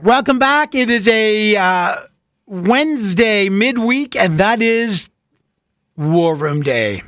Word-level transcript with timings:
Welcome 0.00 0.38
back. 0.38 0.74
It 0.74 0.88
is 0.90 1.06
a 1.06 1.54
uh, 1.56 1.96
Wednesday 2.46 3.48
midweek, 3.48 4.16
and 4.16 4.40
that 4.40 4.62
is 4.62 5.10
War 5.96 6.34
Room 6.34 6.62
Day. 6.62 7.02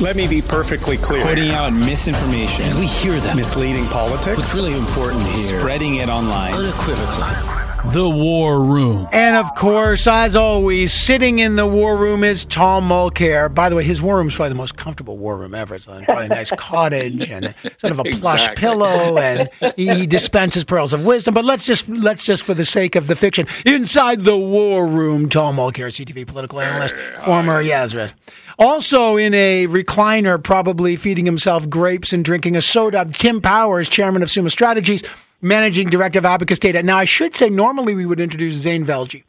Let 0.00 0.16
me 0.16 0.26
be 0.26 0.42
perfectly 0.42 0.96
clear. 0.96 1.22
Putting 1.22 1.50
out 1.50 1.72
misinformation. 1.72 2.66
And 2.66 2.78
we 2.78 2.86
hear 2.86 3.18
that. 3.20 3.36
Misleading 3.36 3.86
politics. 3.86 4.38
What's 4.38 4.54
really 4.54 4.76
important 4.76 5.22
here. 5.22 5.60
Spreading 5.60 5.96
it 5.96 6.08
online. 6.08 6.54
Unequivocally. 6.54 7.65
The 7.92 8.08
War 8.10 8.62
Room. 8.62 9.08
And 9.12 9.36
of 9.36 9.54
course, 9.54 10.06
as 10.06 10.36
always, 10.36 10.92
sitting 10.92 11.38
in 11.38 11.56
the 11.56 11.66
war 11.66 11.96
room 11.96 12.24
is 12.24 12.44
Tom 12.44 12.88
Mulcair. 12.88 13.52
By 13.54 13.68
the 13.70 13.76
way, 13.76 13.84
his 13.84 14.02
war 14.02 14.16
room 14.18 14.28
is 14.28 14.34
probably 14.34 14.50
the 14.50 14.56
most 14.56 14.76
comfortable 14.76 15.16
war 15.16 15.36
room 15.36 15.54
ever. 15.54 15.74
It's 15.76 15.86
probably 15.86 16.26
a 16.26 16.28
nice 16.28 16.50
cottage 16.58 17.30
and 17.30 17.54
sort 17.78 17.92
of 17.92 18.00
a 18.00 18.04
plush 18.04 18.42
Exactly. 18.42 18.56
pillow, 18.60 19.16
and 19.18 19.48
he 19.76 20.06
dispenses 20.06 20.64
pearls 20.64 20.92
of 20.92 21.04
wisdom. 21.04 21.32
But 21.32 21.44
let's 21.46 21.64
just 21.64 21.88
let's 21.88 22.22
just 22.24 22.42
for 22.42 22.52
the 22.54 22.66
sake 22.66 22.96
of 22.96 23.06
the 23.06 23.16
fiction, 23.16 23.46
inside 23.64 24.22
the 24.24 24.36
war 24.36 24.86
room, 24.86 25.28
Tom 25.30 25.56
Mulcair, 25.56 25.86
CTV 25.88 26.26
political 26.26 26.60
analyst, 26.60 26.94
former 27.24 27.62
Yazra. 27.64 28.12
Also 28.58 29.16
in 29.16 29.32
a 29.32 29.66
recliner, 29.68 30.42
probably 30.42 30.96
feeding 30.96 31.24
himself 31.24 31.68
grapes 31.70 32.12
and 32.12 32.24
drinking 32.24 32.56
a 32.56 32.62
soda, 32.62 33.06
Tim 33.12 33.40
Powers, 33.40 33.88
chairman 33.88 34.22
of 34.22 34.30
Summa 34.30 34.50
Strategies, 34.50 35.02
managing 35.40 35.88
director 35.88 36.18
of 36.18 36.24
Abacus 36.24 36.58
Data. 36.58 36.82
Now, 36.82 36.96
I 36.98 37.04
should 37.04 37.36
say, 37.36 37.48
normally 37.48 37.94
we 37.94 38.06
would 38.06 38.20
introduce 38.20 38.54
Zain 38.54 38.84
Velji, 38.86 39.24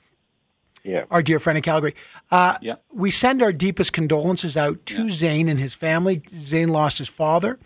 Yeah. 0.83 1.03
our 1.11 1.21
dear 1.21 1.39
friend 1.39 1.57
in 1.57 1.63
Calgary. 1.63 1.95
Uh, 2.31 2.57
Yeah. 2.61 2.75
We 2.93 3.11
send 3.11 3.41
our 3.41 3.51
deepest 3.53 3.93
condolences 3.93 4.55
out 4.57 4.85
to 4.87 5.09
Zain 5.09 5.47
and 5.49 5.59
his 5.59 5.73
family. 5.73 6.21
Zain 6.39 6.69
lost 6.69 6.97
his 6.97 7.07
father, 7.07 7.59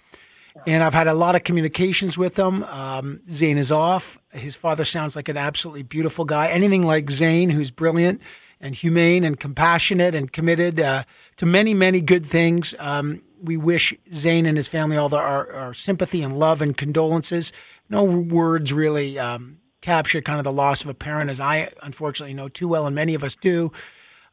and 0.67 0.83
I've 0.83 0.93
had 0.93 1.07
a 1.07 1.13
lot 1.13 1.35
of 1.35 1.43
communications 1.43 2.17
with 2.17 2.37
him. 2.37 2.63
Um, 2.63 3.21
Zain 3.31 3.57
is 3.57 3.71
off. 3.71 4.17
His 4.31 4.55
father 4.55 4.85
sounds 4.85 5.15
like 5.15 5.29
an 5.29 5.37
absolutely 5.37 5.83
beautiful 5.83 6.25
guy. 6.25 6.47
Anything 6.49 6.85
like 6.85 7.09
Zane, 7.11 7.49
who's 7.49 7.71
brilliant 7.71 8.21
and 8.59 8.75
humane 8.75 9.23
and 9.23 9.39
compassionate 9.39 10.13
and 10.13 10.31
committed 10.31 10.79
uh, 10.79 11.03
to 11.37 11.45
many, 11.45 11.73
many 11.73 11.99
good 12.01 12.25
things. 12.25 12.75
Um, 12.79 13.21
we 13.41 13.57
wish 13.57 13.93
Zain 14.13 14.45
and 14.45 14.57
his 14.57 14.67
family 14.67 14.97
all 14.97 15.09
the, 15.09 15.17
our, 15.17 15.51
our 15.51 15.73
sympathy 15.73 16.21
and 16.21 16.37
love 16.37 16.61
and 16.61 16.77
condolences. 16.77 17.51
No 17.89 18.03
words 18.03 18.71
really 18.71 19.17
um, 19.19 19.57
capture 19.81 20.21
kind 20.21 20.39
of 20.39 20.43
the 20.43 20.51
loss 20.51 20.81
of 20.81 20.87
a 20.87 20.93
parent, 20.93 21.29
as 21.29 21.39
I 21.39 21.71
unfortunately 21.81 22.33
know 22.33 22.49
too 22.49 22.67
well, 22.67 22.85
and 22.85 22.95
many 22.95 23.15
of 23.15 23.23
us 23.23 23.35
do. 23.35 23.71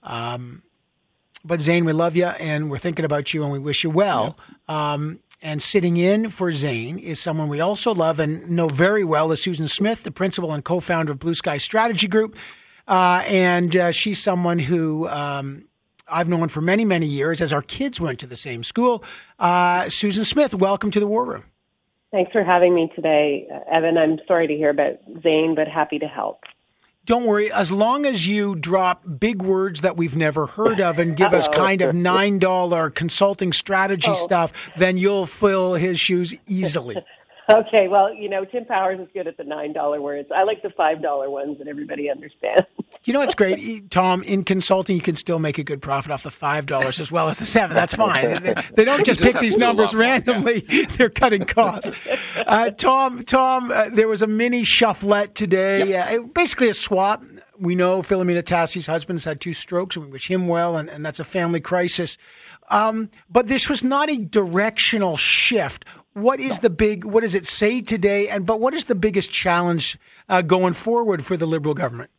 Um, 0.03 0.63
but 1.45 1.61
Zain, 1.61 1.85
we 1.85 1.93
love 1.93 2.17
you, 2.17 2.27
and 2.27 2.71
we're 2.71 2.79
thinking 2.79 3.05
about 3.05 3.33
you, 3.33 3.43
and 3.43 3.53
we 3.53 3.59
wish 3.59 3.85
you 3.85 3.91
well. 3.91 4.39
Um, 4.69 5.21
and 5.41 5.63
sitting 5.63 5.97
in 5.97 6.31
for 6.31 6.53
Zain 6.53 6.99
is 6.99 7.21
someone 7.21 7.49
we 7.49 7.61
also 7.61 7.95
love 7.95 8.19
and 8.19 8.49
know 8.51 8.67
very 8.67 9.05
well 9.05 9.31
is 9.31 9.41
Susan 9.41 9.69
Smith, 9.69 10.03
the 10.03 10.11
principal 10.11 10.53
and 10.53 10.65
co-founder 10.65 11.13
of 11.13 11.19
Bluesky 11.19 11.61
Strategy 11.61 12.09
Group, 12.09 12.37
uh, 12.89 13.23
and 13.27 13.77
uh, 13.77 13.93
she's 13.93 14.21
someone 14.21 14.59
who 14.59 15.07
um, 15.09 15.68
I've 16.11 16.29
known 16.29 16.49
for 16.49 16.61
many, 16.61 16.85
many 16.85 17.07
years. 17.07 17.41
As 17.41 17.53
our 17.53 17.63
kids 17.63 18.01
went 18.01 18.19
to 18.21 18.27
the 18.27 18.37
same 18.37 18.65
school, 18.65 19.03
uh, 19.39 19.89
Susan 19.89 20.25
Smith, 20.25 20.55
welcome 20.55 20.91
to 20.91 21.01
the 21.01 21.07
War 21.07 21.25
Room. 21.25 21.45
Thanks 22.11 22.33
for 22.33 22.43
having 22.43 22.75
me 22.75 22.91
today, 22.95 23.47
Evan. 23.71 23.99
I'm 23.99 24.19
sorry 24.27 24.47
to 24.47 24.55
hear 24.55 24.71
about 24.71 24.99
Zain, 25.23 25.55
but 25.55 25.69
happy 25.69 25.99
to 25.99 26.07
help. 26.07 26.41
Don't 27.05 27.25
worry, 27.25 27.51
as 27.51 27.73
long 27.73 28.05
as 28.05 28.27
you 28.27 28.55
drop 28.55 29.03
big 29.19 29.41
words 29.41 29.81
that 29.81 29.97
we've 29.97 30.17
never 30.17 30.47
heard 30.47 30.79
of 30.81 30.99
and 30.99 31.17
give 31.17 31.33
us 31.33 31.49
Oh. 31.53 31.53
kind 31.53 31.81
of 31.81 31.95
nine 31.95 32.39
dollar 32.39 32.91
consulting 32.91 33.53
strategy 33.53 34.11
Oh. 34.11 34.15
stuff, 34.25 34.53
then 34.79 34.99
you'll 34.99 35.27
fill 35.27 35.75
his 35.75 35.99
shoes 35.99 36.35
easily. 36.47 36.97
Okay, 37.51 37.89
well, 37.89 38.13
you 38.13 38.29
know, 38.29 38.45
Tim 38.45 38.67
Powers 38.67 39.01
is 39.01 39.09
good 39.15 39.27
at 39.27 39.39
the 39.39 39.43
$9 39.43 40.03
words. 40.03 40.29
I 40.35 40.43
like 40.43 40.63
the 40.63 40.69
$5 40.69 41.31
ones 41.31 41.57
that 41.59 41.67
everybody 41.67 42.11
understands. 42.11 42.67
You 43.05 43.13
know 43.15 43.21
what's 43.21 43.35
great, 43.35 43.91
Tom? 43.91 44.23
In 44.23 44.45
consulting, 44.45 44.97
you 44.97 45.03
can 45.03 45.17
still 45.17 45.39
make 45.39 45.57
a 45.57 45.65
good 45.65 45.81
profit 45.81 46.11
off 46.11 46.23
the 46.23 46.31
five 46.31 46.67
dollars 46.67 47.01
as 47.01 47.11
well 47.11 47.29
as 47.29 47.39
the 47.39 47.47
seven. 47.47 47.75
That's 47.75 47.95
fine. 48.07 48.43
They, 48.43 48.55
they 48.75 48.85
don't 48.85 49.05
just, 49.05 49.21
just 49.21 49.33
pick 49.33 49.41
these 49.41 49.57
numbers 49.57 49.95
one, 49.95 50.03
yeah. 50.03 50.11
randomly; 50.11 50.61
they're 50.97 51.11
cutting 51.11 51.45
costs. 51.45 51.91
Uh, 52.37 52.71
Tom, 52.71 53.25
Tom, 53.25 53.71
uh, 53.71 53.89
there 53.91 54.09
was 54.09 54.23
a 54.23 54.27
mini 54.27 54.63
shufflet 54.63 55.35
today. 55.35 55.97
Uh, 55.97 56.23
basically, 56.23 56.69
a 56.69 56.75
swap. 56.75 57.23
We 57.59 57.75
know 57.75 58.03
Philomena 58.03 58.43
Tassi's 58.43 58.87
husband 58.87 59.19
has 59.19 59.25
had 59.25 59.41
two 59.41 59.55
strokes, 59.55 59.97
and 59.97 60.05
we 60.05 60.11
wish 60.13 60.31
him 60.31 60.47
well, 60.47 60.77
and, 60.77 60.89
and 60.89 61.05
that's 61.05 61.19
a 61.19 61.25
family 61.25 61.61
crisis. 61.61 62.17
Um, 62.71 63.11
but 63.31 63.49
this 63.49 63.69
was 63.69 63.83
not 63.83 64.11
a 64.11 64.17
directional 64.17 65.17
shift. 65.17 65.85
What 66.13 66.41
is 66.41 66.59
the 66.61 66.71
big? 66.71 67.05
What 67.05 67.21
does 67.21 67.35
it 67.35 67.47
say 67.47 67.81
today? 67.81 68.29
And 68.29 68.45
but 68.45 68.61
what 68.61 68.75
is 68.75 68.87
the 68.87 68.95
biggest 68.95 69.31
challenge 69.31 69.99
uh, 70.29 70.43
going 70.43 70.75
forward 70.75 71.25
for 71.25 71.37
the 71.37 71.47
Liberal 71.47 71.75
government? 71.75 72.11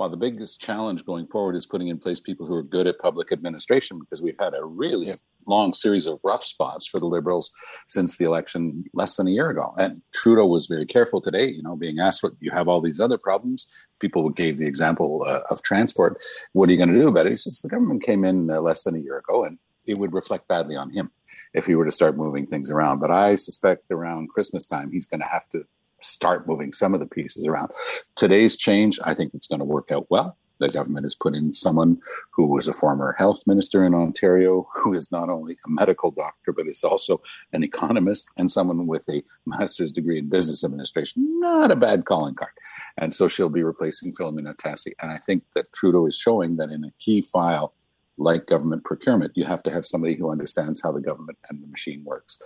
Well, 0.00 0.08
the 0.08 0.16
biggest 0.16 0.62
challenge 0.62 1.04
going 1.04 1.26
forward 1.26 1.54
is 1.54 1.66
putting 1.66 1.88
in 1.88 1.98
place 1.98 2.20
people 2.20 2.46
who 2.46 2.54
are 2.54 2.62
good 2.62 2.86
at 2.86 2.98
public 2.98 3.30
administration 3.32 3.98
because 3.98 4.22
we've 4.22 4.38
had 4.40 4.54
a 4.54 4.64
really 4.64 5.12
long 5.46 5.74
series 5.74 6.06
of 6.06 6.18
rough 6.24 6.42
spots 6.42 6.86
for 6.86 6.98
the 6.98 7.04
Liberals 7.04 7.52
since 7.86 8.16
the 8.16 8.24
election 8.24 8.84
less 8.94 9.16
than 9.16 9.28
a 9.28 9.30
year 9.30 9.50
ago. 9.50 9.74
And 9.76 10.00
Trudeau 10.14 10.46
was 10.46 10.68
very 10.68 10.86
careful 10.86 11.20
today, 11.20 11.48
you 11.48 11.62
know, 11.62 11.76
being 11.76 11.98
asked 11.98 12.22
what 12.22 12.32
you 12.40 12.50
have 12.50 12.66
all 12.66 12.80
these 12.80 12.98
other 12.98 13.18
problems. 13.18 13.68
People 14.00 14.30
gave 14.30 14.56
the 14.56 14.66
example 14.66 15.26
uh, 15.28 15.40
of 15.50 15.62
transport. 15.62 16.18
What 16.54 16.70
are 16.70 16.72
you 16.72 16.78
going 16.78 16.94
to 16.94 16.98
do 16.98 17.08
about 17.08 17.26
it? 17.26 17.30
He 17.30 17.36
says 17.36 17.60
the 17.60 17.68
government 17.68 18.02
came 18.02 18.24
in 18.24 18.50
uh, 18.50 18.62
less 18.62 18.84
than 18.84 18.96
a 18.96 19.00
year 19.00 19.18
ago 19.18 19.44
and 19.44 19.58
it 19.86 19.98
would 19.98 20.12
reflect 20.12 20.48
badly 20.48 20.76
on 20.76 20.90
him 20.90 21.10
if 21.54 21.66
he 21.66 21.74
were 21.74 21.84
to 21.84 21.90
start 21.90 22.16
moving 22.16 22.46
things 22.46 22.70
around. 22.70 23.00
But 23.00 23.10
I 23.10 23.34
suspect 23.34 23.90
around 23.90 24.30
Christmas 24.30 24.66
time, 24.66 24.90
he's 24.90 25.06
going 25.06 25.20
to 25.20 25.26
have 25.26 25.48
to 25.50 25.64
start 26.00 26.46
moving 26.46 26.72
some 26.72 26.94
of 26.94 27.00
the 27.00 27.06
pieces 27.06 27.46
around. 27.46 27.70
Today's 28.16 28.56
change, 28.56 28.98
I 29.04 29.14
think 29.14 29.34
it's 29.34 29.46
going 29.46 29.58
to 29.58 29.64
work 29.64 29.90
out 29.92 30.06
well. 30.10 30.36
The 30.58 30.68
government 30.68 31.06
has 31.06 31.14
put 31.14 31.34
in 31.34 31.54
someone 31.54 32.02
who 32.32 32.44
was 32.44 32.68
a 32.68 32.74
former 32.74 33.14
health 33.16 33.46
minister 33.46 33.84
in 33.84 33.94
Ontario, 33.94 34.68
who 34.74 34.92
is 34.92 35.10
not 35.10 35.30
only 35.30 35.56
a 35.64 35.70
medical 35.70 36.10
doctor, 36.10 36.52
but 36.52 36.68
is 36.68 36.84
also 36.84 37.22
an 37.54 37.64
economist 37.64 38.28
and 38.36 38.50
someone 38.50 38.86
with 38.86 39.08
a 39.08 39.24
master's 39.46 39.90
degree 39.90 40.18
in 40.18 40.28
business 40.28 40.62
administration. 40.62 41.40
Not 41.40 41.70
a 41.70 41.76
bad 41.76 42.04
calling 42.04 42.34
card. 42.34 42.52
And 42.98 43.14
so 43.14 43.26
she'll 43.26 43.48
be 43.48 43.62
replacing 43.62 44.12
Philomena 44.12 44.54
Tassi. 44.54 44.92
And 45.00 45.10
I 45.10 45.18
think 45.24 45.44
that 45.54 45.72
Trudeau 45.72 46.06
is 46.06 46.16
showing 46.18 46.56
that 46.56 46.70
in 46.70 46.84
a 46.84 46.92
key 46.98 47.22
file 47.22 47.72
like 48.20 48.46
government 48.46 48.84
procurement, 48.84 49.32
you 49.34 49.44
have 49.44 49.62
to 49.62 49.70
have 49.70 49.86
somebody 49.86 50.14
who 50.14 50.30
understands 50.30 50.80
how 50.80 50.92
the 50.92 51.00
government 51.00 51.38
and 51.48 51.62
the 51.62 51.66
machine 51.66 52.04
works. 52.04 52.38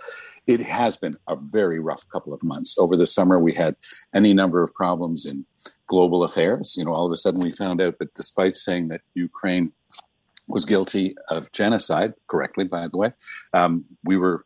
It 0.47 0.61
has 0.61 0.95
been 0.95 1.17
a 1.27 1.35
very 1.35 1.79
rough 1.79 2.07
couple 2.11 2.33
of 2.33 2.41
months. 2.41 2.77
Over 2.77 2.95
the 2.95 3.05
summer, 3.05 3.39
we 3.39 3.53
had 3.53 3.75
any 4.13 4.33
number 4.33 4.63
of 4.63 4.73
problems 4.73 5.25
in 5.25 5.45
global 5.87 6.23
affairs. 6.23 6.75
You 6.77 6.85
know, 6.85 6.93
all 6.93 7.05
of 7.05 7.11
a 7.11 7.17
sudden 7.17 7.43
we 7.43 7.51
found 7.51 7.81
out 7.81 7.99
that 7.99 8.13
despite 8.13 8.55
saying 8.55 8.87
that 8.87 9.01
Ukraine 9.13 9.73
was 10.47 10.63
guilty 10.65 11.15
of 11.29 11.51
genocide, 11.51 12.13
correctly, 12.27 12.63
by 12.65 12.87
the 12.87 12.97
way, 12.97 13.11
um, 13.53 13.85
we 14.03 14.17
were 14.17 14.45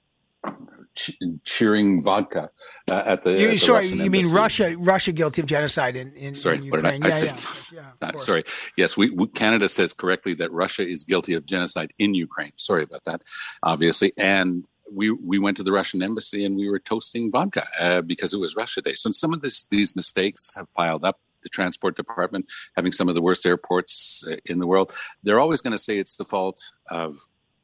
ch- 1.00 1.18
cheering 1.46 1.90
vodka 2.04 2.44
uh, 2.92 3.04
at 3.14 3.24
the. 3.24 3.32
You, 3.32 3.48
at 3.48 3.52
the 3.52 3.58
sorry, 3.70 3.84
Russian 3.86 4.00
you 4.06 4.12
mean. 4.18 4.28
Russia? 4.44 4.68
Russia 4.94 5.12
guilty 5.20 5.42
of 5.44 5.48
genocide 5.56 5.96
in, 6.02 6.08
in, 6.26 6.36
Sorry, 6.36 6.58
in 6.58 6.64
what 6.70 6.78
did 6.82 6.86
I- 6.86 6.94
Ukraine? 6.96 7.04
I 7.04 7.08
yeah, 7.08 7.34
said- 7.34 7.76
yeah, 7.78 7.82
yeah, 8.02 8.08
Uh, 8.16 8.18
sorry. 8.30 8.44
Yes, 8.82 8.92
we, 9.00 9.06
we 9.20 9.28
Canada 9.44 9.68
says 9.78 9.92
correctly 10.02 10.34
that 10.42 10.50
Russia 10.64 10.84
is 10.96 11.00
guilty 11.12 11.34
of 11.40 11.44
genocide 11.54 11.92
in 12.04 12.10
Ukraine. 12.28 12.54
Sorry 12.70 12.84
about 12.90 13.04
that, 13.06 13.20
obviously. 13.64 14.10
And 14.18 14.66
we 15.00 15.06
we 15.32 15.38
went 15.46 15.56
to 15.58 15.64
the 15.68 15.72
Russian 15.80 16.00
embassy 16.10 16.42
and 16.46 16.54
we 16.62 16.68
were 16.72 16.80
toasting 16.92 17.24
vodka 17.32 17.64
uh, 17.80 18.02
because 18.02 18.34
it 18.36 18.40
was 18.46 18.52
Russia 18.64 18.82
Day. 18.88 18.96
So 18.96 19.08
some 19.12 19.32
of 19.36 19.40
this 19.46 19.58
these 19.76 19.96
mistakes 20.02 20.42
have 20.58 20.68
piled 20.82 21.04
up. 21.10 21.18
The 21.42 21.50
transport 21.60 21.94
department 21.96 22.44
having 22.76 22.92
some 22.92 23.08
of 23.08 23.16
the 23.18 23.22
worst 23.22 23.46
airports 23.46 24.26
uh, 24.30 24.36
in 24.52 24.58
the 24.60 24.68
world. 24.68 24.88
They're 25.24 25.40
always 25.40 25.62
going 25.62 25.72
to 25.80 25.84
say 25.88 25.94
it's 25.98 26.18
the 26.22 26.26
fault 26.26 26.58
of 27.04 27.16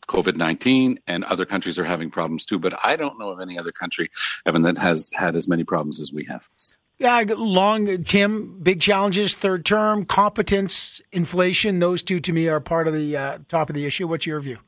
COVID 0.08 0.38
19 0.38 1.00
and 1.08 1.24
other 1.26 1.46
countries 1.46 1.80
are 1.80 1.84
having 1.84 2.10
problems 2.10 2.46
too. 2.46 2.60
But 2.60 2.74
I 2.84 2.96
don't 2.96 3.20
know 3.20 3.30
of 3.30 3.40
any 3.40 3.58
other 3.58 3.72
country, 3.72 4.10
Evan, 4.46 4.64
that 4.64 4.78
has 4.78 5.12
had 5.16 5.36
as 5.36 5.48
many 5.48 5.64
problems 5.64 6.00
as 6.00 6.12
we 6.14 6.26
have. 6.26 6.50
Yeah, 6.98 7.24
long 7.28 8.04
Tim. 8.04 8.60
Big 8.62 8.80
challenges. 8.80 9.34
Third 9.34 9.66
term, 9.66 10.06
competence, 10.06 11.02
inflation. 11.12 11.80
Those 11.80 12.02
two 12.02 12.20
to 12.22 12.32
me 12.32 12.48
are 12.48 12.62
part 12.62 12.88
of 12.88 12.94
the 12.94 13.18
uh, 13.18 13.38
top 13.50 13.70
of 13.70 13.76
the 13.76 13.86
issue. 13.86 14.08
What's 14.08 14.26
your 14.26 14.40
view? 14.40 14.60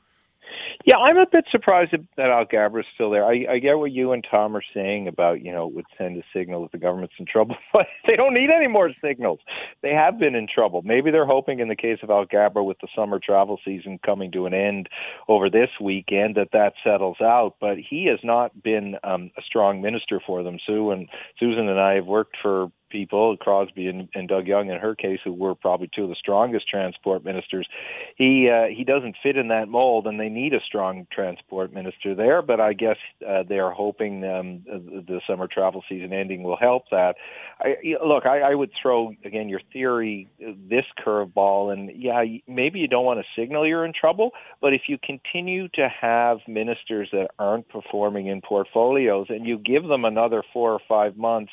Yeah, 0.87 0.99
I'm 0.99 1.17
a 1.17 1.25
bit 1.29 1.43
surprised 1.51 1.91
that 1.91 2.29
Alghabra's 2.29 2.85
still 2.93 3.11
there. 3.11 3.25
I, 3.25 3.45
I 3.51 3.59
get 3.59 3.77
what 3.77 3.91
you 3.91 4.13
and 4.13 4.25
Tom 4.31 4.55
are 4.55 4.63
saying 4.73 5.09
about, 5.09 5.41
you 5.43 5.51
know, 5.51 5.67
it 5.67 5.73
would 5.73 5.85
send 5.97 6.15
a 6.17 6.23
signal 6.33 6.61
that 6.61 6.71
the 6.71 6.77
government's 6.77 7.15
in 7.19 7.25
trouble, 7.25 7.57
but 7.73 7.87
they 8.07 8.15
don't 8.15 8.33
need 8.33 8.49
any 8.49 8.67
more 8.67 8.89
signals. 9.01 9.39
They 9.83 9.91
have 9.91 10.17
been 10.17 10.33
in 10.33 10.47
trouble. 10.47 10.83
Maybe 10.83 11.11
they're 11.11 11.25
hoping, 11.25 11.59
in 11.59 11.67
the 11.67 11.75
case 11.75 11.99
of 12.03 12.07
Alghabra, 12.07 12.63
with 12.63 12.77
the 12.79 12.87
summer 12.95 13.19
travel 13.19 13.59
season 13.65 13.99
coming 14.05 14.31
to 14.31 14.45
an 14.45 14.53
end 14.53 14.87
over 15.27 15.49
this 15.49 15.69
weekend, 15.81 16.35
that 16.35 16.53
that 16.53 16.71
settles 16.85 17.17
out. 17.19 17.55
But 17.59 17.79
he 17.79 18.05
has 18.05 18.19
not 18.23 18.63
been 18.63 18.95
um, 19.03 19.29
a 19.37 19.41
strong 19.41 19.81
minister 19.81 20.21
for 20.25 20.41
them. 20.41 20.57
Sue 20.65 20.91
and 20.91 21.09
Susan 21.37 21.67
and 21.67 21.81
I 21.81 21.95
have 21.95 22.05
worked 22.05 22.37
for 22.41 22.71
people, 22.89 23.37
Crosbie 23.37 23.87
and, 23.87 24.09
and 24.13 24.27
Doug 24.27 24.47
Young 24.47 24.69
in 24.69 24.79
her 24.79 24.95
case, 24.95 25.19
who 25.23 25.33
were 25.33 25.55
probably 25.55 25.89
two 25.93 26.03
of 26.03 26.09
the 26.09 26.15
strongest 26.15 26.67
transport 26.67 27.23
ministers. 27.23 27.67
He 28.15 28.49
uh, 28.49 28.67
he 28.75 28.83
doesn't 28.83 29.15
fit 29.21 29.37
in 29.37 29.49
that 29.49 29.67
mold, 29.67 30.07
and 30.07 30.19
they 30.19 30.29
need 30.29 30.53
a 30.53 30.61
strong 30.61 31.07
transport 31.11 31.73
minister 31.73 32.15
there. 32.15 32.41
But 32.41 32.59
I 32.59 32.73
guess 32.73 32.97
uh, 33.27 33.43
they 33.47 33.59
are 33.59 33.71
hoping 33.71 34.23
um, 34.23 34.63
the 34.65 35.21
summer 35.27 35.47
travel 35.47 35.83
season 35.87 36.13
ending 36.13 36.43
will 36.43 36.57
help 36.57 36.83
that. 36.91 37.15
I, 37.59 37.75
look, 38.05 38.25
I, 38.25 38.41
I 38.41 38.55
would 38.55 38.71
throw 38.81 39.13
again 39.23 39.49
your 39.49 39.61
theory 39.73 40.29
this 40.39 40.85
curveball, 41.05 41.73
and 41.73 41.91
yeah, 41.95 42.23
maybe 42.47 42.79
you 42.79 42.87
don't 42.87 43.05
want 43.05 43.19
to 43.19 43.41
signal 43.41 43.67
you're 43.67 43.85
in 43.85 43.93
trouble, 43.93 44.31
but 44.61 44.73
if 44.73 44.83
you 44.87 44.97
continue 44.97 45.67
to 45.69 45.89
have 45.89 46.39
ministers 46.47 47.09
that 47.11 47.29
aren't 47.39 47.67
performing 47.69 48.27
in 48.27 48.41
portfolios, 48.41 49.27
and 49.29 49.45
you 49.45 49.57
give 49.57 49.87
them 49.87 50.05
another 50.05 50.43
four 50.53 50.71
or 50.71 50.79
five 50.87 51.17
months 51.17 51.51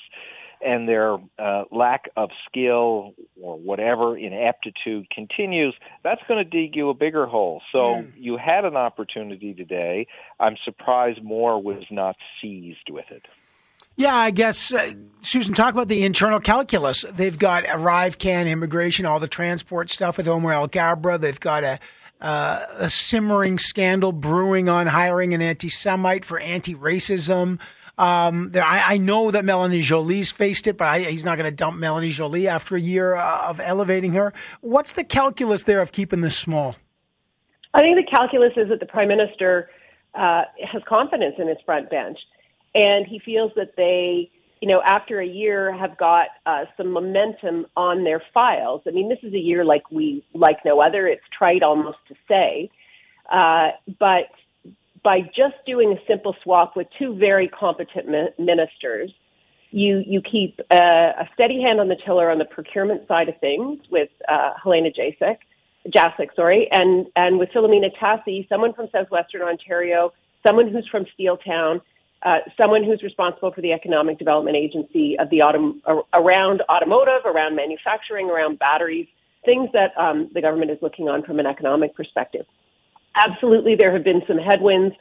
and 0.64 0.88
their 0.88 1.16
uh, 1.38 1.64
lack 1.70 2.10
of 2.16 2.30
skill 2.48 3.14
or 3.40 3.58
whatever 3.58 4.16
ineptitude 4.16 5.08
continues, 5.10 5.74
that's 6.02 6.22
going 6.26 6.42
to 6.42 6.48
dig 6.48 6.74
you 6.74 6.88
a 6.90 6.94
bigger 6.94 7.26
hole. 7.26 7.62
So 7.72 7.78
mm. 7.78 8.12
you 8.16 8.36
had 8.36 8.64
an 8.64 8.76
opportunity 8.76 9.54
today. 9.54 10.06
I'm 10.40 10.56
surprised 10.64 11.22
more 11.22 11.62
was 11.62 11.84
not 11.90 12.16
seized 12.40 12.90
with 12.90 13.10
it. 13.10 13.26
Yeah, 13.96 14.16
I 14.16 14.32
guess, 14.32 14.72
uh, 14.72 14.92
Susan, 15.20 15.54
talk 15.54 15.72
about 15.72 15.86
the 15.86 16.04
internal 16.04 16.40
calculus. 16.40 17.04
They've 17.12 17.38
got 17.38 17.64
ArriveCAN 17.64 18.48
immigration, 18.48 19.06
all 19.06 19.20
the 19.20 19.28
transport 19.28 19.88
stuff 19.90 20.16
with 20.16 20.26
Omar 20.26 20.52
Alghabra. 20.52 21.20
They've 21.20 21.38
got 21.38 21.62
a, 21.62 21.78
uh, 22.20 22.66
a 22.76 22.90
simmering 22.90 23.58
scandal 23.58 24.10
brewing 24.10 24.68
on 24.68 24.88
hiring 24.88 25.32
an 25.32 25.40
anti 25.40 25.68
Semite 25.68 26.24
for 26.24 26.40
anti 26.40 26.74
racism. 26.74 27.60
Um, 27.96 28.50
I, 28.56 28.94
I, 28.94 28.96
know 28.96 29.30
that 29.30 29.44
Melanie 29.44 29.82
Joly's 29.82 30.32
faced 30.32 30.66
it, 30.66 30.76
but 30.76 30.88
I, 30.88 31.00
he's 31.04 31.24
not 31.24 31.38
going 31.38 31.48
to 31.48 31.54
dump 31.54 31.78
Melanie 31.78 32.10
Joly 32.10 32.48
after 32.48 32.74
a 32.74 32.80
year 32.80 33.14
uh, 33.14 33.48
of 33.48 33.60
elevating 33.60 34.14
her. 34.14 34.32
What's 34.62 34.94
the 34.94 35.04
calculus 35.04 35.62
there 35.62 35.80
of 35.80 35.92
keeping 35.92 36.20
this 36.20 36.36
small? 36.36 36.74
I 37.72 37.80
think 37.80 37.96
the 37.96 38.10
calculus 38.10 38.52
is 38.56 38.68
that 38.70 38.80
the 38.80 38.86
prime 38.86 39.06
minister 39.06 39.70
uh, 40.12 40.42
has 40.72 40.82
confidence 40.88 41.36
in 41.38 41.46
his 41.46 41.58
front 41.64 41.88
bench, 41.88 42.18
and 42.74 43.06
he 43.06 43.20
feels 43.20 43.52
that 43.54 43.74
they, 43.76 44.28
you 44.60 44.66
know, 44.68 44.82
after 44.84 45.20
a 45.20 45.26
year, 45.26 45.72
have 45.76 45.96
got 45.96 46.26
uh, 46.46 46.64
some 46.76 46.90
momentum 46.90 47.66
on 47.76 48.02
their 48.02 48.20
files. 48.32 48.82
I 48.88 48.90
mean, 48.90 49.08
this 49.08 49.18
is 49.22 49.34
a 49.34 49.38
year 49.38 49.64
like 49.64 49.88
we 49.92 50.24
like 50.34 50.58
no 50.64 50.80
other. 50.80 51.06
It's 51.06 51.22
trite 51.36 51.62
almost 51.62 51.98
to 52.08 52.14
say, 52.26 52.70
uh, 53.30 53.68
but 54.00 54.30
by 55.04 55.20
just 55.20 55.54
doing 55.66 55.92
a 55.92 56.06
simple 56.08 56.34
swap 56.42 56.74
with 56.74 56.88
two 56.98 57.14
very 57.14 57.46
competent 57.46 58.08
ministers, 58.38 59.12
you 59.70 60.02
you 60.06 60.20
keep 60.22 60.60
a, 60.72 60.76
a 60.76 61.28
steady 61.34 61.60
hand 61.60 61.78
on 61.78 61.88
the 61.88 61.96
tiller 62.04 62.30
on 62.30 62.38
the 62.38 62.44
procurement 62.44 63.06
side 63.06 63.28
of 63.28 63.38
things 63.38 63.80
with 63.90 64.08
uh, 64.28 64.52
Helena 64.60 64.88
Jaczek, 64.90 65.36
Jaczek, 65.88 66.34
sorry, 66.34 66.68
and 66.72 67.06
and 67.14 67.38
with 67.38 67.50
Philomena 67.50 67.90
Tassi, 68.00 68.48
someone 68.48 68.72
from 68.72 68.88
southwestern 68.90 69.42
Ontario, 69.42 70.12
someone 70.46 70.68
who's 70.68 70.88
from 70.88 71.04
Steeltown, 71.18 71.80
uh, 72.22 72.38
someone 72.60 72.82
who's 72.82 73.02
responsible 73.02 73.52
for 73.52 73.60
the 73.60 73.72
economic 73.72 74.18
development 74.18 74.56
agency 74.56 75.18
of 75.18 75.28
the 75.30 75.40
autom- 75.40 75.80
around 76.14 76.62
automotive, 76.70 77.26
around 77.26 77.54
manufacturing, 77.54 78.30
around 78.30 78.58
batteries, 78.58 79.06
things 79.44 79.68
that 79.72 79.92
um, 79.98 80.30
the 80.32 80.40
government 80.40 80.70
is 80.70 80.78
looking 80.80 81.08
on 81.08 81.22
from 81.22 81.38
an 81.38 81.46
economic 81.46 81.94
perspective. 81.94 82.46
Absolutely, 83.16 83.74
there 83.76 83.92
have 83.92 84.04
been 84.04 84.22
some 84.26 84.38
headwinds 84.38 84.94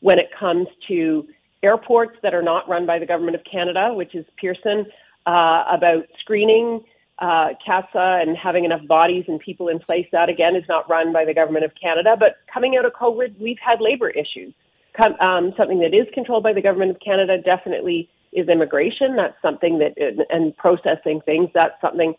when 0.00 0.18
it 0.18 0.28
comes 0.38 0.68
to 0.88 1.26
airports 1.62 2.16
that 2.22 2.34
are 2.34 2.42
not 2.42 2.68
run 2.68 2.86
by 2.86 2.98
the 2.98 3.06
Government 3.06 3.34
of 3.34 3.42
Canada, 3.50 3.92
which 3.92 4.14
is 4.14 4.24
Pearson, 4.36 4.86
uh, 5.26 5.64
about 5.70 6.04
screening 6.20 6.80
uh, 7.18 7.48
CATSA 7.66 8.22
and 8.22 8.36
having 8.36 8.64
enough 8.64 8.86
bodies 8.86 9.24
and 9.26 9.40
people 9.40 9.68
in 9.68 9.78
place. 9.78 10.06
That, 10.12 10.28
again, 10.28 10.54
is 10.54 10.64
not 10.68 10.88
run 10.88 11.12
by 11.12 11.24
the 11.24 11.34
Government 11.34 11.64
of 11.64 11.72
Canada. 11.80 12.14
But 12.18 12.36
coming 12.52 12.76
out 12.76 12.84
of 12.84 12.92
COVID, 12.92 13.40
we've 13.40 13.58
had 13.58 13.80
labor 13.80 14.10
issues. 14.10 14.52
Um, 15.20 15.52
something 15.56 15.80
that 15.80 15.92
is 15.92 16.06
controlled 16.14 16.42
by 16.42 16.52
the 16.52 16.62
Government 16.62 16.90
of 16.90 17.00
Canada 17.00 17.38
definitely 17.42 18.08
is 18.32 18.48
immigration. 18.48 19.16
That's 19.16 19.40
something 19.42 19.78
that, 19.78 19.94
and 20.30 20.56
processing 20.56 21.20
things, 21.24 21.50
that's 21.54 21.78
something 21.80 22.14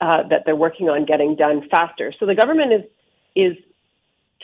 uh, 0.00 0.22
that 0.28 0.42
they're 0.44 0.56
working 0.56 0.88
on 0.88 1.04
getting 1.04 1.36
done 1.36 1.68
faster. 1.70 2.12
So 2.18 2.26
the 2.26 2.34
government 2.34 2.72
is 2.72 2.82
is 3.34 3.56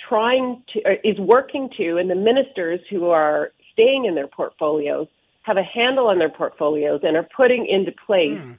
trying 0.09 0.63
to 0.73 0.81
is 1.09 1.19
working 1.19 1.69
to, 1.77 1.99
and 1.99 2.11
the 2.11 2.15
ministers 2.15 2.81
who 2.91 3.11
are 3.11 3.53
staying 3.73 4.05
in 4.05 4.15
their 4.15 4.27
portfolios 4.27 5.09
have 5.43 5.57
a 5.57 5.63
handle 5.63 6.07
on 6.07 6.19
their 6.19 6.31
portfolios 6.31 7.01
and 7.03 7.17
are 7.17 7.29
putting 7.37 7.67
into 7.67 7.93
place. 8.07 8.39
Mm. 8.39 8.59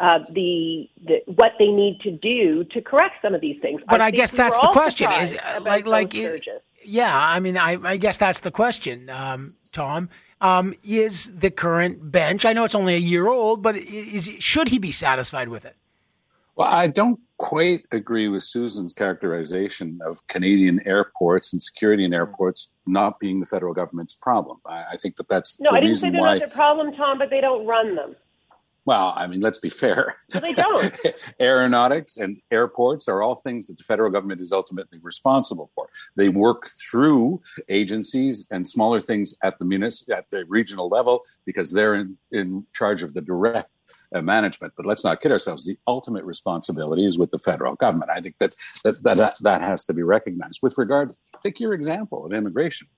Uh, 0.00 0.20
the, 0.32 0.88
the 1.08 1.16
what 1.26 1.54
they 1.58 1.66
need 1.66 1.98
to 2.00 2.12
do 2.12 2.62
to 2.62 2.80
correct 2.80 3.16
some 3.20 3.34
of 3.34 3.40
these 3.40 3.60
things. 3.60 3.82
But 3.90 4.00
I, 4.00 4.06
I 4.06 4.10
guess 4.12 4.30
that's 4.30 4.56
the 4.56 4.68
question. 4.68 5.10
Is 5.10 5.34
uh, 5.34 5.58
like 5.60 5.86
like 5.86 6.14
it, 6.14 6.46
yeah. 6.84 7.12
I 7.12 7.40
mean, 7.40 7.56
I, 7.56 7.76
I 7.82 7.96
guess 7.96 8.16
that's 8.16 8.38
the 8.38 8.52
question, 8.52 9.10
um, 9.10 9.56
Tom. 9.72 10.08
Um, 10.40 10.72
is 10.84 11.32
the 11.36 11.50
current 11.50 12.12
bench? 12.12 12.44
I 12.44 12.52
know 12.52 12.62
it's 12.62 12.76
only 12.76 12.94
a 12.94 12.98
year 12.98 13.26
old, 13.26 13.60
but 13.60 13.76
is 13.76 14.30
should 14.38 14.68
he 14.68 14.78
be 14.78 14.92
satisfied 14.92 15.48
with 15.48 15.64
it? 15.64 15.74
Well, 16.58 16.66
I 16.66 16.88
don't 16.88 17.20
quite 17.36 17.84
agree 17.92 18.28
with 18.28 18.42
Susan's 18.42 18.92
characterization 18.92 20.00
of 20.04 20.26
Canadian 20.26 20.84
airports 20.84 21.52
and 21.52 21.62
security 21.62 22.04
in 22.04 22.12
airports 22.12 22.70
not 22.84 23.20
being 23.20 23.38
the 23.38 23.46
federal 23.46 23.72
government's 23.72 24.14
problem. 24.14 24.58
I, 24.66 24.84
I 24.92 24.96
think 24.96 25.14
that 25.16 25.28
that's 25.28 25.60
no. 25.60 25.70
I 25.70 25.78
didn't 25.78 25.96
say 25.96 26.10
they're 26.10 26.20
why... 26.20 26.32
not 26.32 26.40
their 26.40 26.50
problem, 26.50 26.92
Tom, 26.94 27.16
but 27.16 27.30
they 27.30 27.40
don't 27.40 27.64
run 27.64 27.94
them. 27.94 28.16
Well, 28.86 29.12
I 29.16 29.28
mean, 29.28 29.40
let's 29.40 29.58
be 29.58 29.68
fair. 29.68 30.16
Well, 30.32 30.40
they 30.40 30.54
don't. 30.54 30.92
Aeronautics 31.40 32.16
and 32.16 32.40
airports 32.50 33.06
are 33.06 33.22
all 33.22 33.36
things 33.36 33.66
that 33.68 33.78
the 33.78 33.84
federal 33.84 34.10
government 34.10 34.40
is 34.40 34.50
ultimately 34.50 34.98
responsible 35.00 35.70
for. 35.74 35.88
They 36.16 36.30
work 36.30 36.70
through 36.90 37.40
agencies 37.68 38.48
and 38.50 38.66
smaller 38.66 39.00
things 39.00 39.36
at 39.44 39.58
the 39.58 39.64
municipal, 39.64 40.14
at 40.14 40.24
the 40.30 40.44
regional 40.46 40.88
level 40.88 41.22
because 41.44 41.70
they're 41.70 41.94
in, 41.94 42.16
in 42.32 42.66
charge 42.72 43.02
of 43.02 43.14
the 43.14 43.20
direct 43.20 43.70
management. 44.12 44.72
But 44.76 44.86
let's 44.86 45.04
not 45.04 45.20
kid 45.20 45.32
ourselves. 45.32 45.64
The 45.64 45.78
ultimate 45.86 46.24
responsibility 46.24 47.06
is 47.06 47.18
with 47.18 47.30
the 47.30 47.38
federal 47.38 47.74
government. 47.74 48.10
I 48.10 48.20
think 48.20 48.36
that 48.40 48.54
that, 48.84 49.02
that, 49.02 49.34
that 49.40 49.62
has 49.62 49.84
to 49.84 49.94
be 49.94 50.02
recognized. 50.02 50.60
With 50.62 50.76
regard, 50.78 51.12
take 51.42 51.60
your 51.60 51.74
example 51.74 52.26
of 52.26 52.32
immigration. 52.32 52.88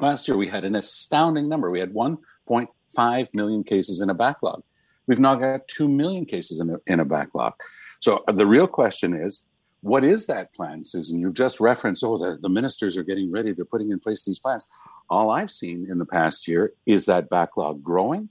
Last 0.00 0.26
year, 0.26 0.36
we 0.36 0.48
had 0.48 0.64
an 0.64 0.74
astounding 0.74 1.48
number. 1.48 1.70
We 1.70 1.80
had 1.80 1.92
1.5 1.92 3.34
million 3.34 3.62
cases 3.62 4.00
in 4.00 4.10
a 4.10 4.14
backlog. 4.14 4.62
We've 5.06 5.20
now 5.20 5.34
got 5.34 5.68
2 5.68 5.88
million 5.88 6.24
cases 6.24 6.60
in 6.60 6.70
a, 6.70 6.76
in 6.86 7.00
a 7.00 7.04
backlog. 7.04 7.54
So 8.00 8.24
uh, 8.26 8.32
the 8.32 8.46
real 8.46 8.66
question 8.66 9.14
is, 9.14 9.46
what 9.82 10.04
is 10.04 10.26
that 10.26 10.54
plan, 10.54 10.84
Susan? 10.84 11.18
You've 11.18 11.34
just 11.34 11.60
referenced, 11.60 12.04
oh, 12.04 12.16
the, 12.16 12.38
the 12.40 12.48
ministers 12.48 12.96
are 12.96 13.02
getting 13.02 13.32
ready. 13.32 13.52
They're 13.52 13.64
putting 13.64 13.90
in 13.90 13.98
place 13.98 14.24
these 14.24 14.38
plans. 14.38 14.66
All 15.10 15.30
I've 15.30 15.50
seen 15.50 15.88
in 15.90 15.98
the 15.98 16.06
past 16.06 16.46
year 16.46 16.72
is 16.86 17.06
that 17.06 17.28
backlog 17.28 17.82
growing 17.82 18.28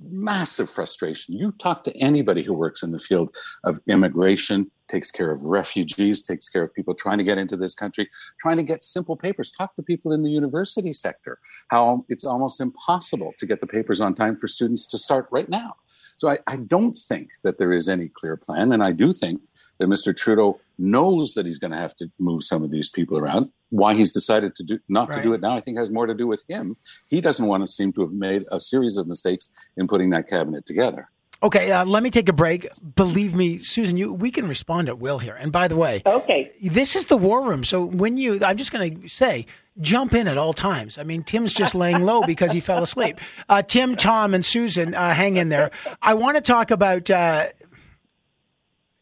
massive 0.00 0.68
frustration. 0.68 1.34
You 1.34 1.52
talk 1.52 1.84
to 1.84 1.96
anybody 1.96 2.42
who 2.42 2.52
works 2.52 2.82
in 2.82 2.92
the 2.92 2.98
field 2.98 3.34
of 3.64 3.78
immigration, 3.86 4.70
takes 4.88 5.10
care 5.10 5.30
of 5.30 5.42
refugees, 5.42 6.22
takes 6.22 6.48
care 6.48 6.62
of 6.62 6.74
people 6.74 6.94
trying 6.94 7.18
to 7.18 7.24
get 7.24 7.38
into 7.38 7.56
this 7.56 7.74
country, 7.74 8.08
trying 8.40 8.56
to 8.56 8.62
get 8.62 8.84
simple 8.84 9.16
papers. 9.16 9.50
Talk 9.50 9.74
to 9.76 9.82
people 9.82 10.12
in 10.12 10.22
the 10.22 10.30
university 10.30 10.92
sector, 10.92 11.38
how 11.68 12.04
it's 12.08 12.24
almost 12.24 12.60
impossible 12.60 13.32
to 13.38 13.46
get 13.46 13.60
the 13.60 13.66
papers 13.66 14.00
on 14.00 14.14
time 14.14 14.36
for 14.36 14.46
students 14.46 14.86
to 14.86 14.98
start 14.98 15.28
right 15.30 15.48
now. 15.48 15.74
So 16.18 16.30
I, 16.30 16.38
I 16.46 16.56
don't 16.56 16.96
think 16.96 17.30
that 17.42 17.58
there 17.58 17.72
is 17.72 17.88
any 17.88 18.08
clear 18.08 18.36
plan. 18.36 18.72
And 18.72 18.82
I 18.82 18.92
do 18.92 19.12
think 19.12 19.40
that 19.78 19.88
Mr. 19.88 20.16
Trudeau 20.16 20.58
knows 20.78 21.34
that 21.34 21.46
he's 21.46 21.58
going 21.58 21.72
to 21.72 21.76
have 21.76 21.96
to 21.96 22.10
move 22.18 22.42
some 22.42 22.62
of 22.62 22.70
these 22.70 22.88
people 22.88 23.18
around. 23.18 23.50
Why 23.70 23.94
he's 23.94 24.12
decided 24.12 24.54
to 24.56 24.64
do 24.64 24.78
not 24.88 25.08
right. 25.08 25.16
to 25.16 25.22
do 25.22 25.32
it 25.32 25.40
now, 25.40 25.56
I 25.56 25.60
think, 25.60 25.78
has 25.78 25.90
more 25.90 26.06
to 26.06 26.14
do 26.14 26.26
with 26.26 26.44
him. 26.48 26.76
He 27.08 27.20
doesn't 27.20 27.46
want 27.46 27.66
to 27.66 27.68
seem 27.68 27.92
to 27.94 28.02
have 28.02 28.12
made 28.12 28.44
a 28.50 28.60
series 28.60 28.96
of 28.96 29.06
mistakes 29.06 29.50
in 29.76 29.88
putting 29.88 30.10
that 30.10 30.28
cabinet 30.28 30.66
together. 30.66 31.08
Okay, 31.42 31.70
uh, 31.70 31.84
let 31.84 32.02
me 32.02 32.10
take 32.10 32.28
a 32.28 32.32
break. 32.32 32.66
Believe 32.94 33.34
me, 33.34 33.58
Susan, 33.58 33.96
you 33.96 34.12
we 34.12 34.30
can 34.30 34.48
respond 34.48 34.88
at 34.88 34.98
will 34.98 35.18
here. 35.18 35.34
And 35.34 35.52
by 35.52 35.68
the 35.68 35.76
way, 35.76 36.02
okay, 36.06 36.50
this 36.62 36.96
is 36.96 37.06
the 37.06 37.16
war 37.16 37.42
room. 37.42 37.62
So 37.62 37.84
when 37.84 38.16
you, 38.16 38.40
I'm 38.42 38.56
just 38.56 38.72
going 38.72 39.02
to 39.02 39.08
say, 39.08 39.46
jump 39.80 40.14
in 40.14 40.28
at 40.28 40.38
all 40.38 40.54
times. 40.54 40.96
I 40.96 41.02
mean, 41.02 41.22
Tim's 41.22 41.52
just 41.52 41.74
laying 41.74 42.02
low 42.02 42.22
because 42.26 42.52
he 42.52 42.60
fell 42.60 42.82
asleep. 42.82 43.20
Uh, 43.48 43.62
Tim, 43.62 43.96
Tom, 43.96 44.32
and 44.32 44.44
Susan, 44.44 44.94
uh, 44.94 45.12
hang 45.12 45.36
in 45.36 45.50
there. 45.50 45.70
I 46.00 46.14
want 46.14 46.36
to 46.36 46.42
talk 46.42 46.70
about 46.70 47.10
uh, 47.10 47.48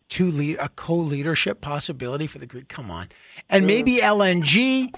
two 0.09 0.31
lead 0.31 0.57
a 0.59 0.69
co-leadership 0.71 1.61
possibility 1.61 2.27
for 2.27 2.39
the 2.39 2.47
Greek. 2.47 2.69
Come 2.69 2.91
on, 2.91 3.09
and 3.49 3.67
maybe 3.67 3.99
LNG, 3.99 4.91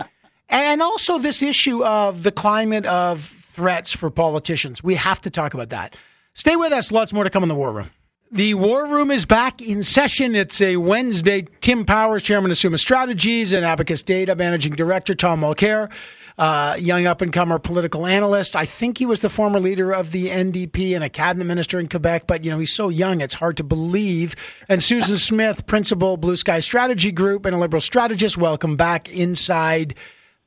and 0.48 0.82
also 0.82 1.18
this 1.18 1.42
issue 1.42 1.84
of 1.84 2.22
the 2.22 2.32
climate 2.32 2.86
of 2.86 3.32
threats 3.52 3.92
for 3.92 4.10
politicians. 4.10 4.82
We 4.82 4.96
have 4.96 5.20
to 5.22 5.30
talk 5.30 5.54
about 5.54 5.70
that. 5.70 5.96
Stay 6.34 6.56
with 6.56 6.72
us. 6.72 6.92
Lots 6.92 7.12
more 7.12 7.24
to 7.24 7.30
come 7.30 7.42
in 7.42 7.48
the 7.48 7.54
War 7.54 7.72
Room. 7.72 7.90
The 8.32 8.54
War 8.54 8.86
Room 8.86 9.10
is 9.10 9.24
back 9.24 9.62
in 9.62 9.82
session. 9.82 10.34
It's 10.34 10.60
a 10.60 10.76
Wednesday. 10.76 11.46
Tim 11.60 11.84
Powers, 11.84 12.22
Chairman 12.24 12.50
of 12.50 12.58
Summa 12.58 12.78
Strategies, 12.78 13.52
and 13.52 13.64
Abacus 13.64 14.02
Data 14.02 14.34
Managing 14.34 14.72
Director 14.72 15.14
Tom 15.14 15.40
Mulcair 15.40 15.90
uh, 16.38 16.76
young 16.78 17.06
up 17.06 17.22
and 17.22 17.32
comer 17.32 17.58
political 17.58 18.06
analyst. 18.06 18.56
I 18.56 18.66
think 18.66 18.98
he 18.98 19.06
was 19.06 19.20
the 19.20 19.28
former 19.28 19.60
leader 19.60 19.92
of 19.92 20.10
the 20.10 20.28
NDP 20.28 20.94
and 20.94 21.02
a 21.02 21.08
cabinet 21.08 21.44
minister 21.44 21.78
in 21.80 21.88
Quebec, 21.88 22.26
but 22.26 22.44
you 22.44 22.50
know 22.50 22.58
he's 22.58 22.72
so 22.72 22.88
young 22.88 23.20
it's 23.20 23.34
hard 23.34 23.56
to 23.56 23.64
believe. 23.64 24.34
And 24.68 24.82
Susan 24.82 25.16
Smith, 25.16 25.66
principal 25.66 26.18
Bluesky 26.18 26.62
Strategy 26.62 27.10
Group 27.10 27.46
and 27.46 27.54
a 27.54 27.58
liberal 27.58 27.80
strategist. 27.80 28.36
Welcome 28.36 28.76
back 28.76 29.10
inside 29.12 29.94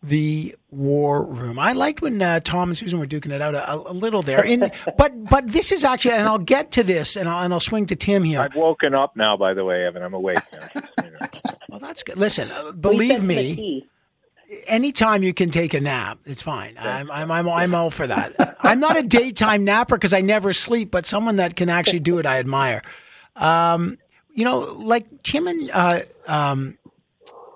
the 0.02 0.56
war 0.72 1.24
room. 1.24 1.60
I 1.60 1.74
liked 1.74 2.02
when 2.02 2.22
uh, 2.22 2.40
Tom 2.40 2.70
and 2.70 2.78
Susan 2.78 3.00
were 3.00 3.06
duking 3.06 3.32
it 3.32 3.42
out 3.42 3.54
a, 3.54 3.74
a 3.74 3.94
little 3.94 4.22
there. 4.22 4.44
In, 4.44 4.72
but 4.98 5.30
but 5.30 5.48
this 5.48 5.72
is 5.72 5.84
actually, 5.84 6.14
and 6.14 6.28
I'll 6.28 6.38
get 6.38 6.72
to 6.74 6.84
this, 6.84 7.16
and 7.16 7.28
I'll, 7.28 7.44
and 7.44 7.54
I'll 7.54 7.60
swing 7.60 7.86
to 7.88 7.96
Tim 7.96 8.24
here. 8.24 8.40
I've 8.40 8.56
woken 8.56 8.94
up 8.94 9.16
now, 9.16 9.36
by 9.36 9.54
the 9.54 9.66
way, 9.66 9.86
Evan. 9.86 10.04
I'm 10.04 10.14
awake 10.14 10.40
now. 10.54 10.82
well, 11.70 11.80
that's 11.80 12.04
good. 12.04 12.18
Listen, 12.18 12.50
uh, 12.52 12.72
believe 12.72 13.24
me, 13.24 13.88
anytime 14.68 15.22
you 15.24 15.34
can 15.34 15.50
take 15.50 15.74
a 15.74 15.82
nap, 15.82 16.20
it's 16.26 16.42
fine. 16.42 16.78
I'm, 16.80 17.12
I'm, 17.12 17.30
I'm, 17.30 17.50
I'm 17.50 17.76
all 17.76 17.92
for 17.92 18.08
that. 18.08 18.32
I'm 18.62 18.80
not 18.80 18.98
a 18.98 19.04
daytime 19.04 19.66
napper 19.66 19.96
because 19.96 20.14
I 20.14 20.22
never 20.22 20.54
sleep, 20.54 20.92
but 20.92 21.06
someone 21.06 21.38
that 21.38 21.56
can 21.56 21.70
actually 21.70 22.00
do 22.00 22.20
it, 22.20 22.26
I 22.26 22.40
admire. 22.40 22.84
Um, 23.36 23.98
you 24.34 24.46
know, 24.46 24.60
like 24.60 25.24
Tim 25.24 25.48
and 25.48 25.72
uh, 25.74 26.00
um, 26.28 26.78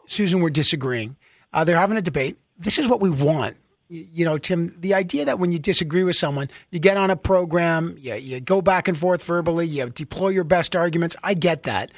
Susan 0.08 0.42
were 0.42 0.50
disagreeing. 0.50 1.16
Uh, 1.54 1.64
they're 1.64 1.78
having 1.78 1.98
a 1.98 2.02
debate. 2.02 2.38
This 2.58 2.80
is 2.80 2.88
what 2.88 3.00
we 3.00 3.10
want. 3.10 3.58
You, 3.90 4.26
know, 4.26 4.40
Tim, 4.40 4.76
the 4.80 4.96
idea 4.96 5.26
that 5.26 5.38
when 5.38 5.52
you 5.52 5.60
disagree 5.60 6.04
with 6.04 6.16
someone, 6.16 6.50
you 6.72 6.80
get 6.80 6.98
on 6.98 7.12
a 7.12 7.16
program, 7.16 7.96
you, 8.00 8.16
you 8.16 8.40
go 8.40 8.62
back 8.62 8.88
and 8.88 8.98
forth 8.98 9.22
verbally, 9.24 9.68
you 9.68 9.88
deploy 9.90 10.30
your 10.30 10.46
best 10.46 10.76
arguments. 10.76 11.16
I 11.22 11.36
get 11.36 11.64
that. 11.64 11.92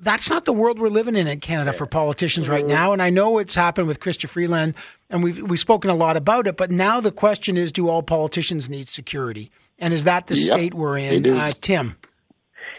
That's 0.00 0.30
not 0.30 0.44
the 0.44 0.52
world 0.52 0.78
we're 0.78 0.88
living 0.88 1.16
in 1.16 1.26
in 1.26 1.40
Canada 1.40 1.72
for 1.72 1.86
politicians 1.86 2.48
right 2.48 2.66
now. 2.66 2.92
And 2.92 3.02
I 3.02 3.10
know 3.10 3.38
it's 3.38 3.54
happened 3.54 3.88
with 3.88 4.00
Chrystia 4.00 4.28
Freeland, 4.28 4.74
and 5.10 5.22
we've, 5.22 5.42
we've 5.42 5.60
spoken 5.60 5.90
a 5.90 5.94
lot 5.94 6.16
about 6.16 6.46
it. 6.46 6.56
But 6.56 6.70
now 6.70 7.00
the 7.00 7.12
question 7.12 7.56
is 7.56 7.72
do 7.72 7.88
all 7.88 8.02
politicians 8.02 8.70
need 8.70 8.88
security? 8.88 9.50
And 9.78 9.92
is 9.92 10.04
that 10.04 10.28
the 10.28 10.36
yep, 10.36 10.46
state 10.46 10.74
we're 10.74 10.98
in? 10.98 11.26
Uh, 11.26 11.50
Tim? 11.60 11.96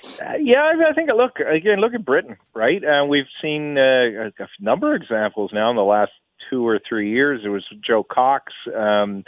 Uh, 0.03 0.33
yeah, 0.41 0.71
I 0.89 0.93
think 0.93 1.09
look 1.15 1.39
again. 1.39 1.79
Look 1.79 1.93
at 1.93 2.05
Britain, 2.05 2.37
right? 2.55 2.81
Uh, 2.83 3.05
we've 3.05 3.29
seen 3.41 3.77
uh, 3.77 4.29
a 4.39 4.47
number 4.59 4.95
of 4.95 5.01
examples 5.01 5.51
now 5.53 5.69
in 5.69 5.75
the 5.75 5.83
last 5.83 6.11
two 6.49 6.67
or 6.67 6.79
three 6.87 7.11
years. 7.11 7.41
There 7.43 7.51
was 7.51 7.65
Jo 7.85 8.03
Cox, 8.03 8.51
um, 8.75 9.23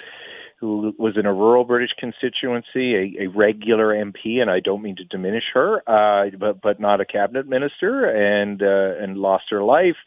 who 0.60 0.94
was 0.98 1.15
in 1.18 1.25
a 1.25 1.34
rural 1.34 1.63
British 1.63 1.92
constituency, 2.00 2.96
a, 2.96 3.24
a 3.24 3.27
regular 3.27 3.94
MP, 3.94 4.42
and 4.42 4.50
I 4.50 4.60
don't 4.62 4.82
mean 4.82 4.96
to 4.96 5.03
diminish 5.03 5.44
her, 5.53 5.84
uh, 5.88 6.30
but 6.39 6.62
but 6.62 6.80
not 6.80 7.01
a 7.01 7.06
cabinet 7.06 7.48
minister, 7.48 8.06
and 8.06 8.62
uh, 8.62 9.03
and 9.03 9.18
lost 9.18 9.46
her 9.51 9.63
life. 9.63 9.98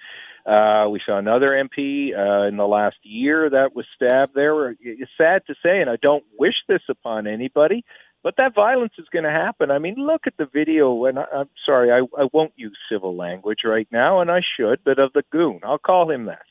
Uh, 0.47 0.89
we 0.89 1.01
saw 1.05 1.19
another 1.19 1.51
MP 1.51 2.17
uh, 2.17 2.47
in 2.47 2.57
the 2.57 2.67
last 2.67 2.97
year 3.03 3.51
that 3.51 3.75
was 3.75 3.85
stabbed 3.97 4.33
there. 4.35 4.71
It's 4.81 5.11
sad 5.19 5.43
to 5.49 5.55
say, 5.61 5.81
and 5.81 5.91
I 5.91 5.97
don't 6.01 6.25
wish 6.39 6.55
this 6.69 6.83
upon 6.89 7.27
anybody, 7.27 7.85
but 8.27 8.39
that 8.39 8.57
violence 8.57 8.95
is 8.99 9.07
going 9.13 9.23
to 9.23 9.31
happen. 9.31 9.71
I 9.71 9.79
mean, 9.79 9.95
look 9.99 10.23
at 10.27 10.37
the 10.37 10.47
video, 10.53 11.05
and 11.05 11.17
I, 11.17 11.27
I'm 11.33 11.49
sorry, 11.65 11.93
I, 11.93 11.99
I 12.21 12.27
won't 12.33 12.53
use 12.57 12.77
civil 12.91 13.15
language 13.15 13.61
right 13.65 13.87
now, 13.93 14.21
and 14.21 14.33
I 14.33 14.41
should, 14.41 14.81
but 14.85 14.99
of 14.99 15.13
the 15.13 15.23
goon. 15.31 15.61
I'll 15.63 15.79
call 15.79 16.11
him 16.11 16.25
that. 16.25 16.43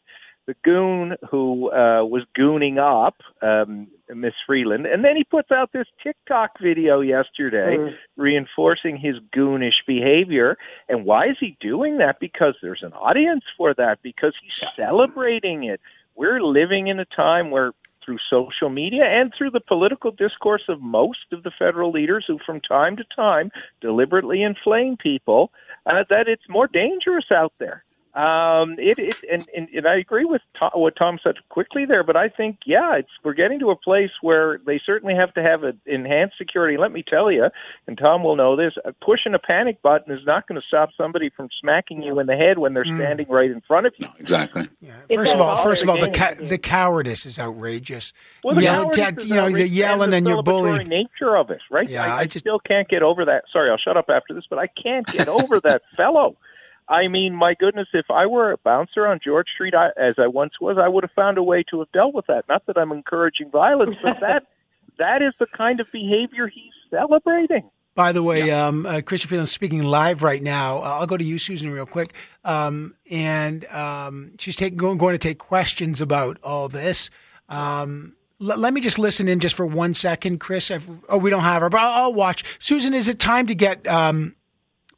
The 0.47 0.55
goon 0.63 1.17
who 1.29 1.69
uh, 1.71 2.05
was 2.05 2.23
gooning 2.33 2.77
up 2.77 3.15
um, 3.41 3.91
Miss 4.07 4.31
Freeland, 4.47 4.85
and 4.85 5.03
then 5.03 5.17
he 5.17 5.25
puts 5.25 5.51
out 5.51 5.73
this 5.73 5.87
TikTok 6.01 6.51
video 6.61 7.01
yesterday 7.01 7.75
mm. 7.77 7.93
reinforcing 8.15 8.95
his 8.95 9.15
goonish 9.35 9.83
behavior. 9.85 10.57
And 10.87 11.03
why 11.03 11.25
is 11.25 11.35
he 11.41 11.57
doing 11.59 11.97
that? 11.97 12.21
Because 12.21 12.55
there's 12.61 12.83
an 12.83 12.93
audience 12.93 13.43
for 13.57 13.73
that. 13.73 14.01
Because 14.01 14.33
he's 14.41 14.69
celebrating 14.77 15.65
it. 15.65 15.81
We're 16.15 16.41
living 16.41 16.87
in 16.87 17.01
a 17.01 17.05
time 17.05 17.51
where 17.51 17.73
through 18.05 18.19
social 18.29 18.69
media 18.69 19.03
and 19.03 19.33
through 19.33 19.49
the 19.49 19.59
political 19.59 20.11
discourse 20.11 20.63
of 20.69 20.81
most 20.81 21.25
of 21.31 21.43
the 21.43 21.51
federal 21.51 21.91
leaders 21.91 22.25
who, 22.27 22.37
from 22.45 22.61
time 22.61 22.95
to 22.95 23.03
time, 23.15 23.51
deliberately 23.81 24.43
inflame 24.43 24.95
people, 24.95 25.51
uh, 25.85 26.03
that 26.09 26.27
it's 26.27 26.47
more 26.47 26.67
dangerous 26.67 27.31
out 27.31 27.53
there. 27.57 27.83
Um, 28.15 28.77
it, 28.79 28.97
it 28.97 29.15
and, 29.29 29.45
and, 29.55 29.69
and 29.75 29.85
I 29.85 29.97
agree 29.97 30.23
with 30.23 30.41
Tom, 30.57 30.71
what 30.75 30.95
Tom 30.95 31.19
said 31.21 31.35
quickly 31.49 31.83
there, 31.85 32.01
but 32.01 32.15
I 32.15 32.29
think 32.29 32.59
yeah, 32.65 32.95
it's 32.95 33.09
we're 33.25 33.33
getting 33.33 33.59
to 33.59 33.71
a 33.71 33.75
place 33.75 34.11
where 34.21 34.61
they 34.65 34.79
certainly 34.85 35.15
have 35.15 35.33
to 35.33 35.43
have 35.43 35.63
an 35.63 35.81
enhanced 35.85 36.37
security. 36.37 36.77
Let 36.77 36.93
me 36.93 37.03
tell 37.03 37.29
you, 37.29 37.49
and 37.87 37.97
Tom 37.97 38.23
will 38.23 38.37
know 38.37 38.55
this: 38.55 38.77
uh, 38.85 38.91
pushing 39.03 39.33
a 39.33 39.39
panic 39.39 39.81
button 39.81 40.13
is 40.13 40.25
not 40.25 40.47
going 40.47 40.59
to 40.59 40.65
stop 40.65 40.91
somebody 40.95 41.29
from 41.29 41.49
smacking 41.59 42.03
you 42.03 42.17
in 42.19 42.27
the 42.27 42.37
head 42.37 42.57
when 42.57 42.73
they're 42.73 42.85
mm. 42.85 42.95
standing 42.95 43.27
right 43.27 43.51
in 43.51 43.59
front 43.59 43.85
of 43.85 43.93
you. 43.97 44.07
No, 44.07 44.13
exactly. 44.17 44.69
Yeah. 44.79 44.93
First 45.13 45.33
of 45.33 45.41
all, 45.41 45.61
first 45.61 45.83
of 45.83 45.89
all, 45.89 45.99
the 45.99 46.11
ca- 46.11 46.35
the 46.39 46.57
cowardice 46.57 47.25
is 47.25 47.37
outrageous. 47.37 48.13
Well, 48.45 48.55
the 48.55 48.63
Yell, 48.63 48.91
cowardice 48.91 49.25
you 49.25 49.33
know, 49.33 49.47
you're 49.47 49.65
yelling 49.65 50.13
and, 50.13 50.25
you're 50.25 50.41
bullying. 50.41 50.87
Nature 50.87 51.35
of 51.35 51.51
it, 51.51 51.59
right? 51.69 51.89
Yeah, 51.89 52.05
I, 52.05 52.19
I, 52.19 52.25
just 52.27 52.43
still 52.43 52.59
can't 52.59 52.87
get 52.87 53.03
over 53.03 53.25
that. 53.25 53.43
Sorry, 53.51 53.69
I'll 53.69 53.77
shut 53.77 53.97
up 53.97 54.09
after 54.09 54.33
this, 54.33 54.45
but 54.49 54.57
I 54.57 54.67
can't 54.67 55.05
get 55.07 55.27
over 55.27 55.59
that 55.59 55.81
fellow. 55.97 56.37
I 56.87 57.07
mean, 57.07 57.35
my 57.35 57.55
goodness, 57.55 57.87
if 57.93 58.05
I 58.11 58.27
were 58.27 58.51
a 58.51 58.57
bouncer 58.57 59.07
on 59.07 59.19
George 59.23 59.47
Street, 59.53 59.73
I, 59.73 59.87
as 59.97 60.15
I 60.17 60.27
once 60.27 60.53
was, 60.61 60.77
I 60.79 60.87
would 60.87 61.03
have 61.03 61.11
found 61.11 61.37
a 61.37 61.43
way 61.43 61.63
to 61.71 61.79
have 61.79 61.91
dealt 61.91 62.13
with 62.13 62.27
that. 62.27 62.45
Not 62.47 62.65
that 62.67 62.77
I'm 62.77 62.91
encouraging 62.91 63.49
violence, 63.49 63.95
but 64.03 64.19
that 64.21 64.43
that 64.99 65.21
is 65.21 65.33
the 65.39 65.47
kind 65.47 65.79
of 65.79 65.87
behavior 65.91 66.47
he's 66.47 66.73
celebrating. 66.89 67.69
By 67.95 68.11
the 68.11 68.21
way, 68.21 68.47
yeah. 68.47 68.67
um, 68.67 68.85
uh, 68.85 68.95
Chrystia 68.95 69.27
Freeland's 69.27 69.53
speaking 69.53 69.81
live 69.81 70.21
right 70.21 70.43
now. 70.43 70.79
Uh, 70.79 70.97
I'll 70.99 71.07
go 71.07 71.15
to 71.15 71.23
you, 71.23 71.39
Susan, 71.39 71.69
real 71.71 71.85
quick. 71.85 72.13
Um, 72.43 72.93
and 73.09 73.63
um, 73.67 74.33
she's 74.37 74.57
taking, 74.57 74.77
going, 74.77 74.97
going, 74.97 75.13
to 75.13 75.17
take 75.17 75.39
questions 75.39 76.01
about 76.01 76.37
all 76.43 76.67
this. 76.67 77.09
Um, 77.47 78.15
l- 78.41 78.57
let 78.57 78.73
me 78.73 78.81
just 78.81 78.99
listen 78.99 79.29
in 79.29 79.39
just 79.39 79.55
for 79.55 79.65
one 79.65 79.93
second, 79.93 80.39
Chris. 80.39 80.71
I've, 80.71 80.87
oh, 81.07 81.17
we 81.17 81.29
don't 81.29 81.43
have 81.43 81.61
her, 81.61 81.69
but 81.69 81.79
I'll, 81.79 82.03
I'll, 82.03 82.13
watch. 82.13 82.43
Susan, 82.59 82.93
is 82.93 83.07
it 83.07 83.17
time 83.17 83.47
to 83.47 83.55
get 83.55 83.87
um, 83.87 84.35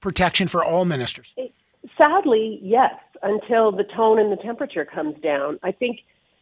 protection 0.01 0.47
for 0.47 0.65
all 0.65 0.83
ministers? 0.83 1.27
Sadly, 1.97 2.59
yes, 2.61 2.93
until 3.23 3.71
the 3.71 3.83
tone 3.83 4.19
and 4.19 4.31
the 4.31 4.37
temperature 4.37 4.85
comes 4.85 5.15
down. 5.21 5.59
I 5.63 5.71
think 5.71 6.01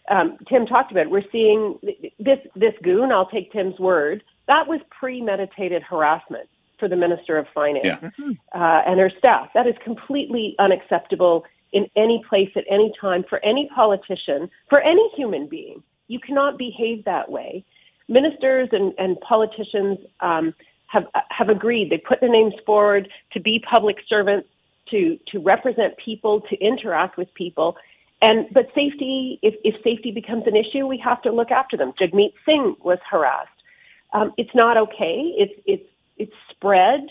um, 0.09 0.37
Tim 0.49 0.65
talked 0.65 0.91
about 0.91 1.07
it. 1.07 1.09
We're 1.09 1.29
seeing 1.31 1.79
this 2.19 2.39
this 2.55 2.73
goon. 2.83 3.11
I'll 3.11 3.29
take 3.29 3.51
Tim's 3.51 3.79
word. 3.79 4.23
That 4.47 4.67
was 4.67 4.81
premeditated 4.91 5.81
harassment 5.81 6.49
for 6.79 6.87
the 6.87 6.95
Minister 6.95 7.37
of 7.37 7.47
Finance 7.53 7.85
yeah. 7.85 8.09
uh, 8.53 8.81
and 8.85 8.99
her 8.99 9.11
staff. 9.17 9.49
That 9.53 9.65
is 9.65 9.75
completely 9.83 10.55
unacceptable 10.59 11.45
in 11.71 11.87
any 11.95 12.23
place 12.27 12.49
at 12.55 12.63
any 12.69 12.91
time 12.99 13.23
for 13.27 13.43
any 13.43 13.69
politician, 13.73 14.49
for 14.69 14.81
any 14.81 15.09
human 15.15 15.47
being. 15.47 15.81
You 16.07 16.19
cannot 16.19 16.57
behave 16.57 17.05
that 17.05 17.31
way. 17.31 17.65
Ministers 18.07 18.69
and, 18.71 18.93
and 18.97 19.19
politicians 19.21 19.99
um, 20.19 20.53
have 20.87 21.05
have 21.29 21.49
agreed. 21.49 21.89
They 21.89 21.97
put 21.97 22.19
their 22.19 22.29
names 22.29 22.53
forward 22.65 23.09
to 23.33 23.39
be 23.39 23.63
public 23.69 23.97
servants 24.07 24.47
to 24.91 25.17
to 25.31 25.39
represent 25.39 25.95
people, 25.97 26.41
to 26.49 26.55
interact 26.57 27.17
with 27.17 27.33
people. 27.33 27.75
And 28.21 28.47
but 28.53 28.67
safety, 28.73 29.39
if, 29.41 29.55
if 29.63 29.75
safety 29.83 30.11
becomes 30.11 30.43
an 30.47 30.55
issue, 30.55 30.87
we 30.87 30.97
have 31.03 31.21
to 31.23 31.31
look 31.31 31.51
after 31.51 31.77
them. 31.77 31.93
Jagmeet 31.99 32.33
Singh 32.45 32.75
was 32.83 32.99
harassed. 33.09 33.49
Um, 34.13 34.33
it's 34.37 34.53
not 34.55 34.77
okay. 34.77 35.33
It's 35.37 35.53
it's 35.65 35.89
it's 36.17 36.33
spread. 36.49 37.01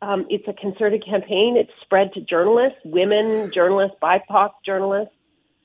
Um, 0.00 0.26
it's 0.30 0.46
a 0.48 0.52
concerted 0.52 1.04
campaign. 1.04 1.56
It's 1.56 1.70
spread 1.82 2.12
to 2.14 2.20
journalists, 2.20 2.78
women 2.84 3.52
journalists, 3.54 3.96
BIPOC 4.02 4.50
journalists. 4.64 5.14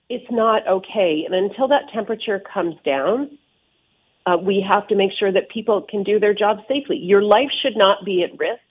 It's 0.10 0.30
not 0.32 0.68
okay. 0.68 1.24
And 1.26 1.34
until 1.34 1.68
that 1.70 1.90
temperature 1.94 2.40
comes 2.54 2.76
down, 2.86 3.38
uh, 4.26 4.38
we 4.38 4.66
have 4.72 4.88
to 4.88 4.96
make 4.96 5.12
sure 5.18 5.32
that 5.32 5.50
people 5.50 5.82
can 5.82 6.04
do 6.04 6.20
their 6.20 6.34
job 6.34 6.60
safely. 6.68 6.98
Your 6.98 7.24
life 7.24 7.50
should 7.62 7.76
not 7.76 8.06
be 8.06 8.24
at 8.24 8.38
risk 8.38 8.62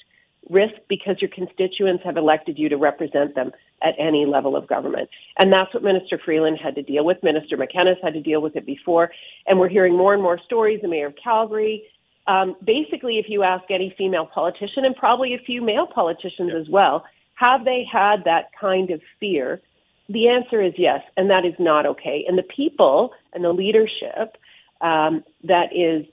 risk 0.49 0.75
because 0.89 1.17
your 1.21 1.31
constituents 1.31 2.03
have 2.05 2.17
elected 2.17 2.59
you 2.59 2.69
to 2.69 2.77
represent 2.77 3.35
them 3.35 3.53
at 3.83 3.95
any 3.99 4.25
level 4.27 4.57
of 4.57 4.67
government. 4.69 5.09
And 5.39 5.53
that's 5.53 5.73
what 5.75 5.83
Minister 5.83 6.19
Freeland 6.25 6.59
had 6.63 6.75
to 6.77 6.83
deal 6.83 7.05
with. 7.05 7.23
Minister 7.23 7.57
McKenna's 7.57 7.99
had 8.03 8.15
to 8.15 8.21
deal 8.21 8.41
with 8.41 8.57
it 8.57 8.65
before. 8.65 9.11
And 9.47 9.59
we're 9.59 9.69
hearing 9.69 9.97
more 9.97 10.15
and 10.15 10.23
more 10.23 10.39
stories. 10.45 10.81
The 10.83 10.89
mayor 10.89 11.09
of 11.09 11.15
Calgary. 11.23 11.85
Um, 12.27 12.57
basically, 12.65 13.19
if 13.19 13.27
you 13.29 13.43
ask 13.43 13.65
any 13.71 13.95
female 13.97 14.27
politician, 14.27 14.85
and 14.85 14.97
probably 14.97 15.35
a 15.35 15.39
few 15.39 15.63
male 15.63 15.87
politicians 15.87 16.53
as 16.59 16.69
well, 16.69 17.05
have 17.35 17.65
they 17.65 17.85
had 17.91 18.25
that 18.25 18.51
kind 18.59 18.91
of 18.91 19.01
fear? 19.21 19.61
The 20.09 20.29
answer 20.29 20.63
is 20.63 20.73
yes, 20.77 21.03
and 21.17 21.31
that 21.31 21.45
is 21.45 21.55
not 21.59 21.87
okay. 21.87 22.25
And 22.27 22.39
the 22.39 22.45
people 22.45 23.13
and 23.33 23.45
the 23.45 23.53
leadership 23.53 24.37
um, 24.81 25.23
that 25.45 25.73
is 25.73 26.07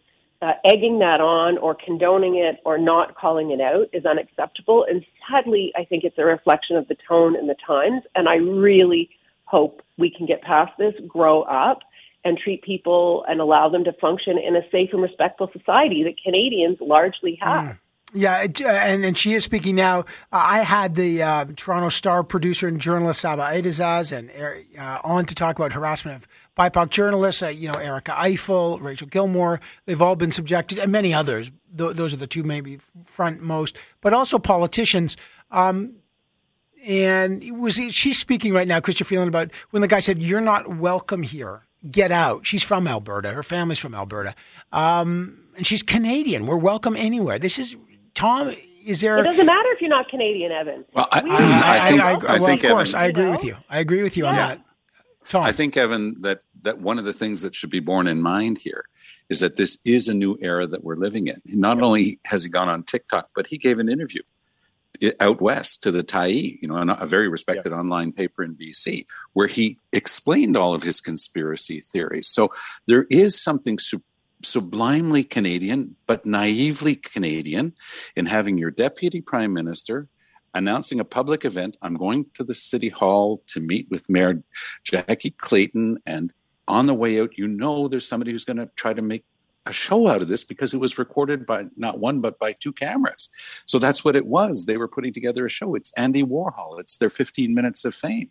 uh, 0.43 0.53
egging 0.65 0.99
that 0.99 1.21
on 1.21 1.57
or 1.59 1.73
condoning 1.73 2.35
it 2.35 2.59
or 2.65 2.77
not 2.77 3.15
calling 3.15 3.51
it 3.51 3.61
out 3.61 3.87
is 3.93 4.05
unacceptable. 4.05 4.85
And 4.89 5.05
sadly, 5.29 5.71
I 5.75 5.85
think 5.85 6.03
it's 6.03 6.17
a 6.17 6.25
reflection 6.25 6.75
of 6.75 6.87
the 6.89 6.97
tone 7.07 7.37
and 7.37 7.47
the 7.47 7.55
times. 7.65 8.03
And 8.13 8.27
I 8.27 8.35
really 8.35 9.09
hope 9.45 9.81
we 9.97 10.13
can 10.15 10.25
get 10.25 10.41
past 10.41 10.73
this, 10.77 10.93
grow 11.07 11.43
up, 11.43 11.79
and 12.25 12.37
treat 12.37 12.61
people 12.61 13.23
and 13.27 13.39
allow 13.39 13.69
them 13.69 13.83
to 13.85 13.93
function 13.93 14.37
in 14.37 14.55
a 14.55 14.61
safe 14.71 14.89
and 14.91 15.01
respectful 15.01 15.49
society 15.53 16.03
that 16.03 16.15
Canadians 16.21 16.77
largely 16.81 17.37
have. 17.41 17.63
Mm. 17.63 17.79
Yeah, 18.15 18.45
uh, 18.61 18.67
and, 18.67 19.03
and 19.03 19.17
she 19.17 19.33
is 19.33 19.43
speaking 19.43 19.75
now. 19.75 20.01
Uh, 20.31 20.43
I 20.43 20.59
had 20.59 20.93
the 20.93 21.23
uh, 21.23 21.45
Toronto 21.55 21.89
Star 21.89 22.23
producer 22.23 22.67
and 22.67 22.79
journalist 22.79 23.21
Saba 23.21 23.43
Eitizaz 23.43 24.15
and 24.15 24.29
uh, 24.77 24.99
on 25.03 25.25
to 25.25 25.33
talk 25.33 25.57
about 25.57 25.71
harassment 25.71 26.17
of 26.17 26.27
BIPOC 26.57 26.89
journalists. 26.89 27.41
Uh, 27.43 27.47
you 27.47 27.67
know, 27.67 27.79
Erica 27.79 28.11
Ifill, 28.11 28.81
Rachel 28.81 29.07
Gilmore. 29.07 29.59
They've 29.85 30.01
all 30.01 30.15
been 30.15 30.31
subjected, 30.31 30.79
and 30.79 30.91
many 30.91 31.13
others. 31.13 31.51
Th- 31.77 31.95
those 31.95 32.13
are 32.13 32.17
the 32.17 32.27
two 32.27 32.43
maybe 32.43 32.79
front 33.05 33.41
most, 33.41 33.75
but 34.01 34.13
also 34.13 34.39
politicians. 34.39 35.17
Um, 35.51 35.95
and 36.85 37.59
was 37.59 37.75
she's 37.91 38.19
speaking 38.19 38.53
right 38.53 38.67
now, 38.67 38.79
Chrystia 38.79 39.05
Freeland, 39.05 39.29
about 39.29 39.51
when 39.71 39.81
the 39.81 39.87
guy 39.87 39.99
said, 39.99 40.21
"You're 40.21 40.41
not 40.41 40.75
welcome 40.75 41.23
here. 41.23 41.61
Get 41.89 42.11
out." 42.11 42.45
She's 42.45 42.63
from 42.63 42.87
Alberta. 42.87 43.31
Her 43.31 43.43
family's 43.43 43.79
from 43.79 43.95
Alberta, 43.95 44.35
um, 44.71 45.39
and 45.55 45.65
she's 45.65 45.81
Canadian. 45.81 46.45
We're 46.45 46.57
welcome 46.57 46.95
anywhere. 46.97 47.39
This 47.39 47.57
is 47.57 47.75
Tom. 48.15 48.53
Is 48.85 48.99
there? 48.99 49.17
It 49.17 49.23
doesn't 49.23 49.45
matter 49.45 49.69
if 49.71 49.79
you're 49.79 49.89
not 49.89 50.09
Canadian, 50.09 50.51
Evan. 50.51 50.83
Well, 50.93 51.07
I, 51.09 51.23
We 51.23 51.29
I, 51.29 51.35
are 51.35 51.37
I 51.37 51.89
think, 51.89 52.01
I, 52.01 52.11
I, 52.11 52.15
well, 52.15 52.45
think 52.45 52.63
of 52.65 52.71
course, 52.71 52.89
Evan, 52.93 53.01
I 53.01 53.07
agree 53.07 53.23
you 53.23 53.31
with 53.31 53.43
you. 53.45 53.55
I 53.69 53.79
agree 53.79 54.03
with 54.03 54.17
you 54.17 54.25
on 54.25 54.35
that. 54.35 54.59
Tom, 55.29 55.43
I 55.43 55.51
think 55.51 55.77
Evan 55.77 56.21
that 56.21 56.41
that 56.61 56.79
one 56.79 56.99
of 56.99 57.05
the 57.05 57.13
things 57.13 57.41
that 57.41 57.55
should 57.55 57.69
be 57.69 57.79
borne 57.79 58.07
in 58.07 58.21
mind 58.21 58.57
here 58.57 58.85
is 59.29 59.39
that 59.39 59.55
this 59.55 59.79
is 59.85 60.07
a 60.07 60.13
new 60.13 60.37
era 60.41 60.67
that 60.67 60.83
we're 60.83 60.95
living 60.95 61.27
in. 61.27 61.41
Not 61.45 61.81
only 61.81 62.19
has 62.25 62.43
he 62.43 62.49
gone 62.49 62.69
on 62.69 62.83
TikTok, 62.83 63.29
but 63.35 63.47
he 63.47 63.57
gave 63.57 63.79
an 63.79 63.89
interview 63.89 64.21
out 65.19 65.41
west 65.41 65.83
to 65.83 65.91
the 65.91 66.03
Tyee, 66.03 66.59
you 66.61 66.67
know, 66.67 66.77
a 66.77 67.07
very 67.07 67.27
respected 67.27 67.73
online 67.73 68.11
paper 68.11 68.43
in 68.43 68.55
BC, 68.55 69.05
where 69.33 69.47
he 69.47 69.79
explained 69.91 70.55
all 70.55 70.73
of 70.73 70.83
his 70.83 71.01
conspiracy 71.01 71.79
theories. 71.81 72.27
So 72.27 72.53
there 72.87 73.05
is 73.09 73.41
something 73.41 73.79
su- 73.79 74.03
sublimely 74.43 75.23
Canadian, 75.23 75.95
but 76.05 76.25
naively 76.25 76.95
Canadian, 76.95 77.73
in 78.15 78.25
having 78.25 78.57
your 78.57 78.71
deputy 78.71 79.21
prime 79.21 79.53
minister 79.53 80.07
announcing 80.53 80.99
a 80.99 81.05
public 81.05 81.45
event. 81.45 81.77
I'm 81.81 81.95
going 81.95 82.25
to 82.35 82.43
the 82.43 82.53
city 82.53 82.89
hall 82.89 83.43
to 83.47 83.59
meet 83.59 83.87
with 83.89 84.09
Mayor 84.09 84.43
Jackie 84.83 85.31
Clayton, 85.31 85.99
and 86.05 86.31
on 86.67 86.87
the 86.87 86.93
way 86.93 87.19
out, 87.19 87.37
you 87.37 87.47
know 87.47 87.87
there's 87.87 88.07
somebody 88.07 88.31
who's 88.31 88.45
going 88.45 88.57
to 88.57 88.69
try 88.75 88.93
to 88.93 89.01
make 89.01 89.25
a 89.65 89.73
show 89.73 90.07
out 90.07 90.21
of 90.21 90.27
this 90.27 90.43
because 90.43 90.73
it 90.73 90.79
was 90.79 90.97
recorded 90.97 91.45
by 91.45 91.65
not 91.75 91.99
one 91.99 92.19
but 92.19 92.37
by 92.37 92.53
two 92.53 92.73
cameras. 92.73 93.29
So 93.65 93.79
that's 93.79 94.03
what 94.03 94.15
it 94.15 94.25
was. 94.25 94.65
They 94.65 94.77
were 94.77 94.87
putting 94.87 95.13
together 95.13 95.45
a 95.45 95.49
show. 95.49 95.75
It's 95.75 95.93
Andy 95.95 96.23
Warhol. 96.23 96.79
It's 96.79 96.97
their 96.97 97.09
15 97.09 97.53
minutes 97.53 97.85
of 97.85 97.95
fame. 97.95 98.29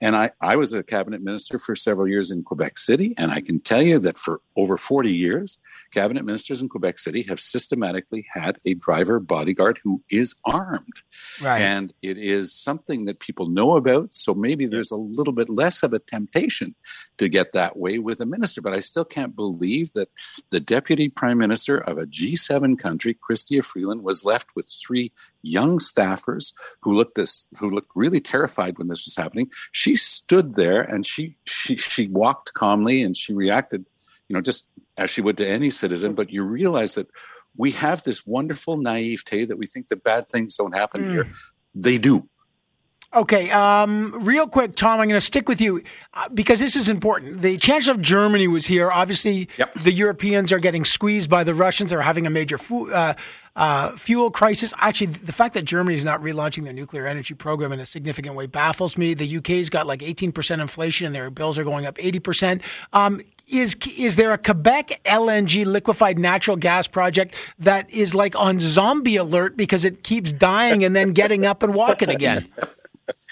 And 0.00 0.14
I, 0.14 0.30
I 0.40 0.56
was 0.56 0.72
a 0.72 0.82
cabinet 0.82 1.22
minister 1.22 1.58
for 1.58 1.74
several 1.74 2.08
years 2.08 2.30
in 2.30 2.42
Quebec 2.42 2.78
City, 2.78 3.14
and 3.16 3.30
I 3.30 3.40
can 3.40 3.60
tell 3.60 3.82
you 3.82 3.98
that 4.00 4.18
for 4.18 4.40
over 4.56 4.76
40 4.76 5.10
years, 5.10 5.58
cabinet 5.92 6.24
ministers 6.24 6.60
in 6.60 6.68
Quebec 6.68 6.98
City 6.98 7.22
have 7.22 7.40
systematically 7.40 8.26
had 8.32 8.58
a 8.66 8.74
driver 8.74 9.18
bodyguard 9.18 9.78
who 9.82 10.02
is 10.10 10.34
armed. 10.44 11.00
right? 11.40 11.60
And 11.60 11.92
it 12.02 12.18
is 12.18 12.52
something 12.52 13.06
that 13.06 13.20
people 13.20 13.48
know 13.48 13.76
about. 13.76 14.12
So 14.12 14.34
maybe 14.34 14.66
there's 14.66 14.90
a 14.90 14.96
little 14.96 15.32
bit 15.32 15.48
less 15.48 15.82
of 15.82 15.92
a 15.92 15.98
temptation 15.98 16.74
to 17.18 17.28
get 17.28 17.52
that 17.52 17.76
way 17.76 17.98
with 17.98 18.20
a 18.20 18.26
minister. 18.26 18.60
But 18.60 18.74
I 18.74 18.80
still 18.80 19.04
can't 19.04 19.34
believe 19.34 19.92
that 19.94 20.08
the 20.50 20.60
deputy 20.66 21.08
prime 21.08 21.38
minister 21.38 21.78
of 21.78 21.98
a 21.98 22.06
G7 22.06 22.78
country, 22.78 23.14
Chrystia 23.14 23.64
Freeland, 23.64 24.02
was 24.02 24.24
left 24.24 24.48
with 24.54 24.68
three 24.68 25.12
young 25.42 25.78
staffers 25.78 26.52
who 26.80 26.92
looked 26.92 27.18
as, 27.18 27.46
who 27.58 27.70
looked 27.70 27.90
really 27.94 28.20
terrified 28.20 28.78
when 28.78 28.88
this 28.88 29.06
was 29.06 29.16
happening. 29.16 29.50
She 29.72 29.96
stood 29.96 30.54
there 30.54 30.82
and 30.82 31.06
she 31.06 31.36
she 31.44 31.76
she 31.76 32.08
walked 32.08 32.54
calmly 32.54 33.02
and 33.02 33.16
she 33.16 33.32
reacted, 33.32 33.86
you 34.28 34.34
know, 34.34 34.40
just 34.40 34.68
as 34.98 35.10
she 35.10 35.22
would 35.22 35.38
to 35.38 35.48
any 35.48 35.70
citizen. 35.70 36.14
But 36.14 36.30
you 36.30 36.42
realize 36.42 36.94
that 36.94 37.08
we 37.56 37.70
have 37.72 38.02
this 38.02 38.26
wonderful 38.26 38.76
naivete 38.76 39.46
that 39.46 39.58
we 39.58 39.66
think 39.66 39.88
that 39.88 40.04
bad 40.04 40.28
things 40.28 40.56
don't 40.56 40.74
happen 40.74 41.10
here. 41.10 41.24
Hmm. 41.24 41.32
They 41.74 41.98
do. 41.98 42.28
Okay, 43.14 43.50
um, 43.50 44.24
real 44.24 44.46
quick, 44.46 44.76
Tom, 44.76 45.00
I'm 45.00 45.08
going 45.08 45.18
to 45.18 45.24
stick 45.24 45.48
with 45.48 45.60
you 45.60 45.82
uh, 46.12 46.28
because 46.28 46.58
this 46.60 46.76
is 46.76 46.88
important. 46.88 47.40
The 47.40 47.56
Chancellor 47.56 47.94
of 47.94 48.02
Germany 48.02 48.46
was 48.48 48.66
here. 48.66 48.90
Obviously, 48.90 49.48
Yep. 49.56 49.74
the 49.74 49.92
Europeans 49.92 50.52
are 50.52 50.58
getting 50.58 50.84
squeezed 50.84 51.30
by 51.30 51.42
the 51.44 51.54
Russians. 51.54 51.90
They're 51.90 52.02
having 52.02 52.26
a 52.26 52.30
major 52.30 52.58
fu- 52.58 52.90
uh, 52.92 53.14
uh, 53.54 53.96
fuel 53.96 54.30
crisis. 54.30 54.74
Actually, 54.78 55.12
the 55.12 55.32
fact 55.32 55.54
that 55.54 55.64
Germany 55.64 55.96
is 55.96 56.04
not 56.04 56.20
relaunching 56.20 56.64
their 56.64 56.74
nuclear 56.74 57.06
energy 57.06 57.32
program 57.32 57.72
in 57.72 57.80
a 57.80 57.86
significant 57.86 58.34
way 58.34 58.44
baffles 58.46 58.98
me. 58.98 59.14
The 59.14 59.38
UK's 59.38 59.70
got 59.70 59.86
like 59.86 60.00
18% 60.00 60.60
inflation 60.60 61.06
and 61.06 61.14
their 61.14 61.30
bills 61.30 61.56
are 61.56 61.64
going 61.64 61.86
up 61.86 61.96
80%. 61.96 62.60
Um, 62.92 63.22
is 63.48 63.76
is 63.96 64.16
there 64.16 64.32
a 64.32 64.38
Quebec 64.38 65.00
LNG 65.04 65.64
liquefied 65.64 66.18
natural 66.18 66.56
gas 66.56 66.88
project 66.88 67.34
that 67.60 67.88
is 67.88 68.12
like 68.12 68.34
on 68.34 68.58
zombie 68.60 69.16
alert 69.16 69.56
because 69.56 69.84
it 69.84 70.02
keeps 70.02 70.32
dying 70.32 70.82
and 70.84 70.96
then 70.96 71.12
getting 71.12 71.46
up 71.46 71.62
and 71.62 71.72
walking 71.72 72.08
again? 72.10 72.48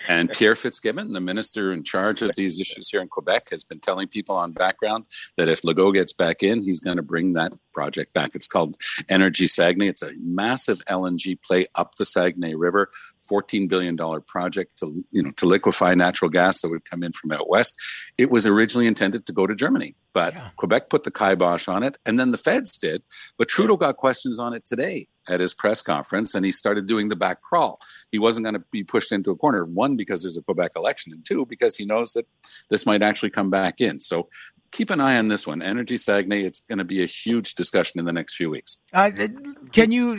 And 0.07 0.31
Pierre 0.31 0.55
Fitzgibbon, 0.55 1.12
the 1.12 1.21
minister 1.21 1.73
in 1.73 1.83
charge 1.83 2.23
of 2.23 2.33
these 2.37 2.61
issues 2.61 2.90
here 2.90 3.01
in 3.01 3.09
Quebec, 3.09 3.49
has 3.51 3.64
been 3.64 3.81
telling 3.81 4.09
people 4.09 4.37
on 4.37 4.53
background 4.53 5.07
that 5.37 5.49
if 5.49 5.62
Legault 5.62 5.95
gets 5.95 6.12
back 6.12 6.43
in, 6.43 6.62
he's 6.62 6.81
going 6.81 6.97
to 6.97 7.03
bring 7.03 7.33
that 7.33 7.53
project 7.73 8.12
back. 8.12 8.35
It's 8.35 8.47
called 8.47 8.77
Energy 9.09 9.47
Saguenay. 9.47 9.88
It's 9.88 10.03
a 10.03 10.12
massive 10.21 10.83
LNG 10.87 11.38
play 11.43 11.67
up 11.75 11.97
the 11.97 12.05
Saguenay 12.05 12.55
River, 12.55 12.90
$14 13.31 13.69
billion 13.69 13.97
project 14.27 14.79
to, 14.79 15.05
you 15.11 15.23
know, 15.23 15.31
to 15.33 15.47
liquefy 15.47 15.95
natural 15.95 16.31
gas 16.31 16.61
that 16.61 16.69
would 16.69 16.85
come 16.85 17.03
in 17.03 17.12
from 17.12 17.33
out 17.33 17.49
west. 17.49 17.75
It 18.19 18.31
was 18.31 18.47
originally 18.47 18.87
intended 18.87 19.27
to 19.27 19.33
go 19.33 19.47
to 19.47 19.55
Germany, 19.55 19.97
but 20.14 20.33
Yeah. 20.33 20.50
Quebec 20.57 20.88
put 20.88 21.05
the 21.05 21.11
kibosh 21.11 21.68
on 21.68 21.83
it, 21.83 21.98
and 22.07 22.18
then 22.18 22.31
the 22.31 22.38
feds 22.38 22.79
did. 22.79 23.03
But 23.37 23.48
Trudeau 23.48 23.77
got 23.77 23.98
questions 23.98 24.38
on 24.38 24.55
it 24.55 24.64
today 24.64 25.09
at 25.29 25.40
his 25.40 25.53
press 25.53 25.83
conference, 25.83 26.35
and 26.35 26.44
he 26.44 26.53
started 26.53 26.87
doing 26.87 27.09
the 27.09 27.16
back 27.16 27.42
crawl. 27.42 27.79
He 28.12 28.18
wasn't 28.18 28.44
going 28.44 28.55
to 28.55 28.64
be 28.70 28.85
pushed 28.85 29.12
into 29.12 29.31
a 29.31 29.37
corner. 29.37 29.64
One, 29.64 29.96
because 29.96 30.22
there's 30.22 30.37
a 30.38 30.42
Quebec 30.42 30.72
election, 30.77 31.12
and 31.12 31.24
two, 31.27 31.44
because 31.44 31.77
he 31.77 31.85
knows 31.85 32.12
that 32.12 32.27
this 32.70 32.87
might 32.87 33.03
actually 33.03 33.31
come 33.31 33.50
back 33.50 33.81
in. 33.81 33.98
So 33.98 34.29
keep 34.70 34.90
an 34.90 35.00
eye 35.00 35.18
on 35.18 35.29
this 35.29 35.46
one. 35.46 35.62
Energy 35.62 35.96
Saguenay, 35.96 36.44
it's 36.44 36.61
going 36.61 36.79
to 36.79 36.85
be 36.85 37.03
a 37.03 37.07
huge 37.07 37.55
discussion 37.55 37.98
in 38.00 38.07
the 38.07 38.12
next 38.12 38.35
few 38.37 38.50
weeks. 38.50 38.79
Uh, 38.92 39.11
can 39.72 39.92
you, 39.92 40.18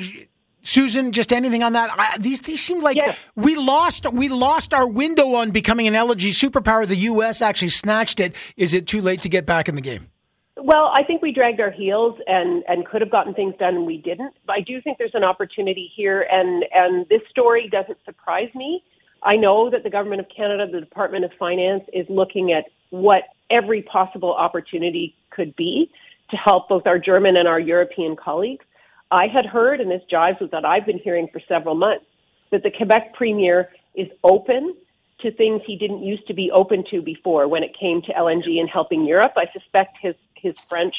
Susan, 0.66 1.12
just 1.12 1.32
anything 1.32 1.64
on 1.64 1.74
that? 1.74 1.92
I, 1.98 2.18
these 2.18 2.42
these 2.42 2.62
seem 2.62 2.82
like 2.82 2.98
Yes. 2.98 3.18
we 3.36 3.56
lost 3.56 4.12
we 4.12 4.30
lost 4.30 4.74
our 4.74 4.88
window 4.88 5.36
on 5.36 5.52
becoming 5.52 5.88
an 5.88 5.94
LNG 5.94 6.30
superpower. 6.30 6.88
The 6.88 6.96
U.S. 7.14 7.42
actually 7.42 7.70
snatched 7.70 8.20
it. 8.20 8.34
Is 8.58 8.74
it 8.74 8.88
too 8.88 9.02
late 9.02 9.20
to 9.20 9.30
get 9.30 9.46
back 9.46 9.70
in 9.70 9.76
the 9.76 9.82
game? 9.82 10.10
Well, 10.58 10.92
I 10.94 11.04
think 11.04 11.22
we 11.22 11.32
dragged 11.32 11.60
our 11.60 11.70
heels 11.70 12.18
and, 12.28 12.64
and 12.68 12.86
could 12.86 13.02
have 13.02 13.12
gotten 13.12 13.34
things 13.34 13.54
done 13.60 13.76
and 13.76 13.86
we 13.86 13.98
didn't. 13.98 14.34
But 14.48 14.54
I 14.54 14.62
do 14.62 14.82
think 14.82 14.98
there's 14.98 15.14
an 15.14 15.24
opportunity 15.24 15.92
here 15.96 16.26
and, 16.32 16.64
and 16.74 17.08
this 17.10 17.22
story 17.30 17.70
doesn't 17.70 17.98
surprise 18.06 18.50
me. 18.56 18.84
I 19.22 19.36
know 19.36 19.70
that 19.70 19.84
the 19.84 19.90
Government 19.90 20.22
of 20.22 20.28
Canada, 20.36 20.66
the 20.72 20.80
Department 20.80 21.26
of 21.26 21.32
Finance 21.38 21.84
is 21.92 22.06
looking 22.10 22.52
at 22.54 22.66
what 22.90 23.24
every 23.52 23.82
possible 23.82 24.34
opportunity 24.34 25.14
could 25.30 25.56
be 25.56 25.92
to 26.30 26.38
help 26.38 26.70
both 26.70 26.88
our 26.88 27.00
German 27.00 27.36
and 27.36 27.48
our 27.48 27.60
European 27.60 28.16
colleagues. 28.16 28.66
I 29.12 29.28
had 29.28 29.46
heard, 29.46 29.82
and 29.82 29.90
this 29.90 30.02
jives 30.12 30.40
with 30.42 30.52
what 30.52 30.66
I've 30.66 30.86
been 30.86 31.00
hearing 31.00 31.28
for 31.32 31.40
several 31.48 31.76
months, 31.76 32.06
that 32.52 32.64
the 32.64 32.72
Quebec 32.72 33.14
Premier 33.14 33.70
is 33.94 34.10
open 34.24 34.76
to 35.20 35.32
things 35.32 35.62
he 35.66 35.78
didn't 35.78 36.04
used 36.04 36.28
to 36.28 36.34
be 36.34 36.52
open 36.52 36.84
to 36.92 37.02
before 37.02 37.48
when 37.48 37.64
it 37.64 37.76
came 37.78 38.02
to 38.04 38.14
LNG 38.14 38.60
and 38.60 38.70
helping 38.70 39.06
Europe. 39.06 39.34
I 39.38 39.46
suspect 39.46 39.98
his 40.02 40.16
his 40.36 40.60
French 40.60 40.96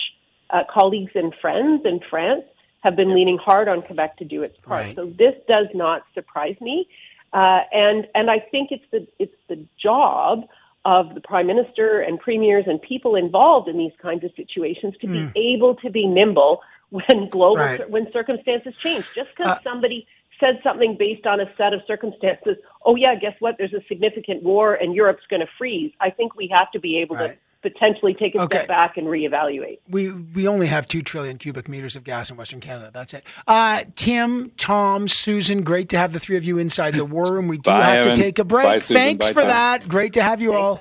uh, 0.51 0.65
colleagues 0.69 1.13
and 1.15 1.35
friends 1.35 1.85
in 1.85 2.01
France 2.11 2.45
have 2.81 2.97
been 2.97 3.15
leaning 3.15 3.39
hard 3.39 3.69
on 3.69 3.83
Quebec 3.83 4.17
to 4.19 4.25
do 4.25 4.43
its 4.43 4.59
part. 4.61 4.85
Right. 4.87 4.97
So 4.97 5.07
this 5.07 5.35
does 5.47 5.67
not 5.75 6.03
surprise 6.15 6.57
me, 6.61 6.89
uh, 7.33 7.61
and 7.73 8.07
and 8.15 8.31
I 8.31 8.39
think 8.39 8.71
it's 8.73 8.85
the 8.91 9.07
it's 9.19 9.37
the 9.49 9.65
job 9.81 10.49
of 10.85 11.15
the 11.15 11.21
prime 11.21 11.49
minister 11.49 12.01
and 12.01 12.19
premiers 12.21 12.65
and 12.69 12.81
people 12.81 13.17
involved 13.17 13.69
in 13.69 13.77
these 13.77 13.93
kinds 14.01 14.23
of 14.23 14.31
situations 14.37 14.95
to 15.01 15.09
be 15.09 15.33
able 15.35 15.75
to 15.75 15.91
be 15.91 16.07
nimble 16.07 16.63
when 16.91 17.29
global 17.31 17.57
Right. 17.57 17.89
when 17.91 18.11
circumstances 18.13 18.75
change. 18.83 19.05
Just 19.15 19.29
because 19.37 19.57
Uh, 19.59 19.61
somebody 19.65 20.07
said 20.39 20.61
something 20.63 20.97
based 20.99 21.27
on 21.27 21.41
a 21.41 21.47
set 21.57 21.73
of 21.73 21.81
circumstances, 21.87 22.57
oh 22.85 22.95
yeah, 22.97 23.15
guess 23.15 23.35
what? 23.41 23.57
There's 23.59 23.73
a 23.75 23.83
significant 23.89 24.43
war 24.43 24.75
and 24.75 24.95
Europe's 24.95 25.27
going 25.29 25.41
to 25.41 25.49
freeze. 25.59 25.93
I 26.01 26.11
think 26.11 26.37
we 26.37 26.49
have 26.53 26.71
to 26.73 26.79
be 26.81 26.99
able 27.01 27.17
Right. 27.17 27.31
to 27.31 27.37
potentially 27.71 28.15
take 28.15 28.35
a 28.37 28.43
Okay. 28.43 28.59
step 28.59 28.69
back 28.69 28.97
and 28.97 29.07
reevaluate. 29.09 29.79
We 29.89 30.11
we 30.13 30.47
only 30.47 30.69
have 30.69 30.87
two 30.87 31.03
trillion 31.03 31.39
cubic 31.39 31.69
meters 31.69 31.97
of 31.97 32.05
gas 32.05 32.31
in 32.31 32.37
Western 32.37 32.61
Canada. 32.61 32.91
That's 32.93 33.13
it. 33.15 33.25
Uh, 33.49 33.85
Tim, 33.97 34.53
Tom, 34.57 35.09
Susan, 35.09 35.65
great 35.65 35.89
to 35.89 35.99
have 35.99 36.13
the 36.13 36.21
three 36.21 36.37
of 36.37 36.45
you 36.45 36.59
inside 36.59 36.95
the 36.95 37.05
war 37.05 37.33
room. 37.33 37.49
We 37.49 37.57
do 37.59 37.71
Bye, 37.71 37.83
have 37.83 37.95
Evan. 38.07 38.17
to 38.17 38.23
take 38.23 38.39
a 38.39 38.45
break. 38.45 38.65
Bye, 38.67 38.79
Susan. 38.79 39.03
Thanks 39.03 39.27
Bye, 39.29 39.33
for 39.33 39.41
Tom. 39.41 39.49
that. 39.49 39.89
Great 39.89 40.13
to 40.13 40.23
have 40.23 40.41
you 40.41 40.53
all. 40.53 40.81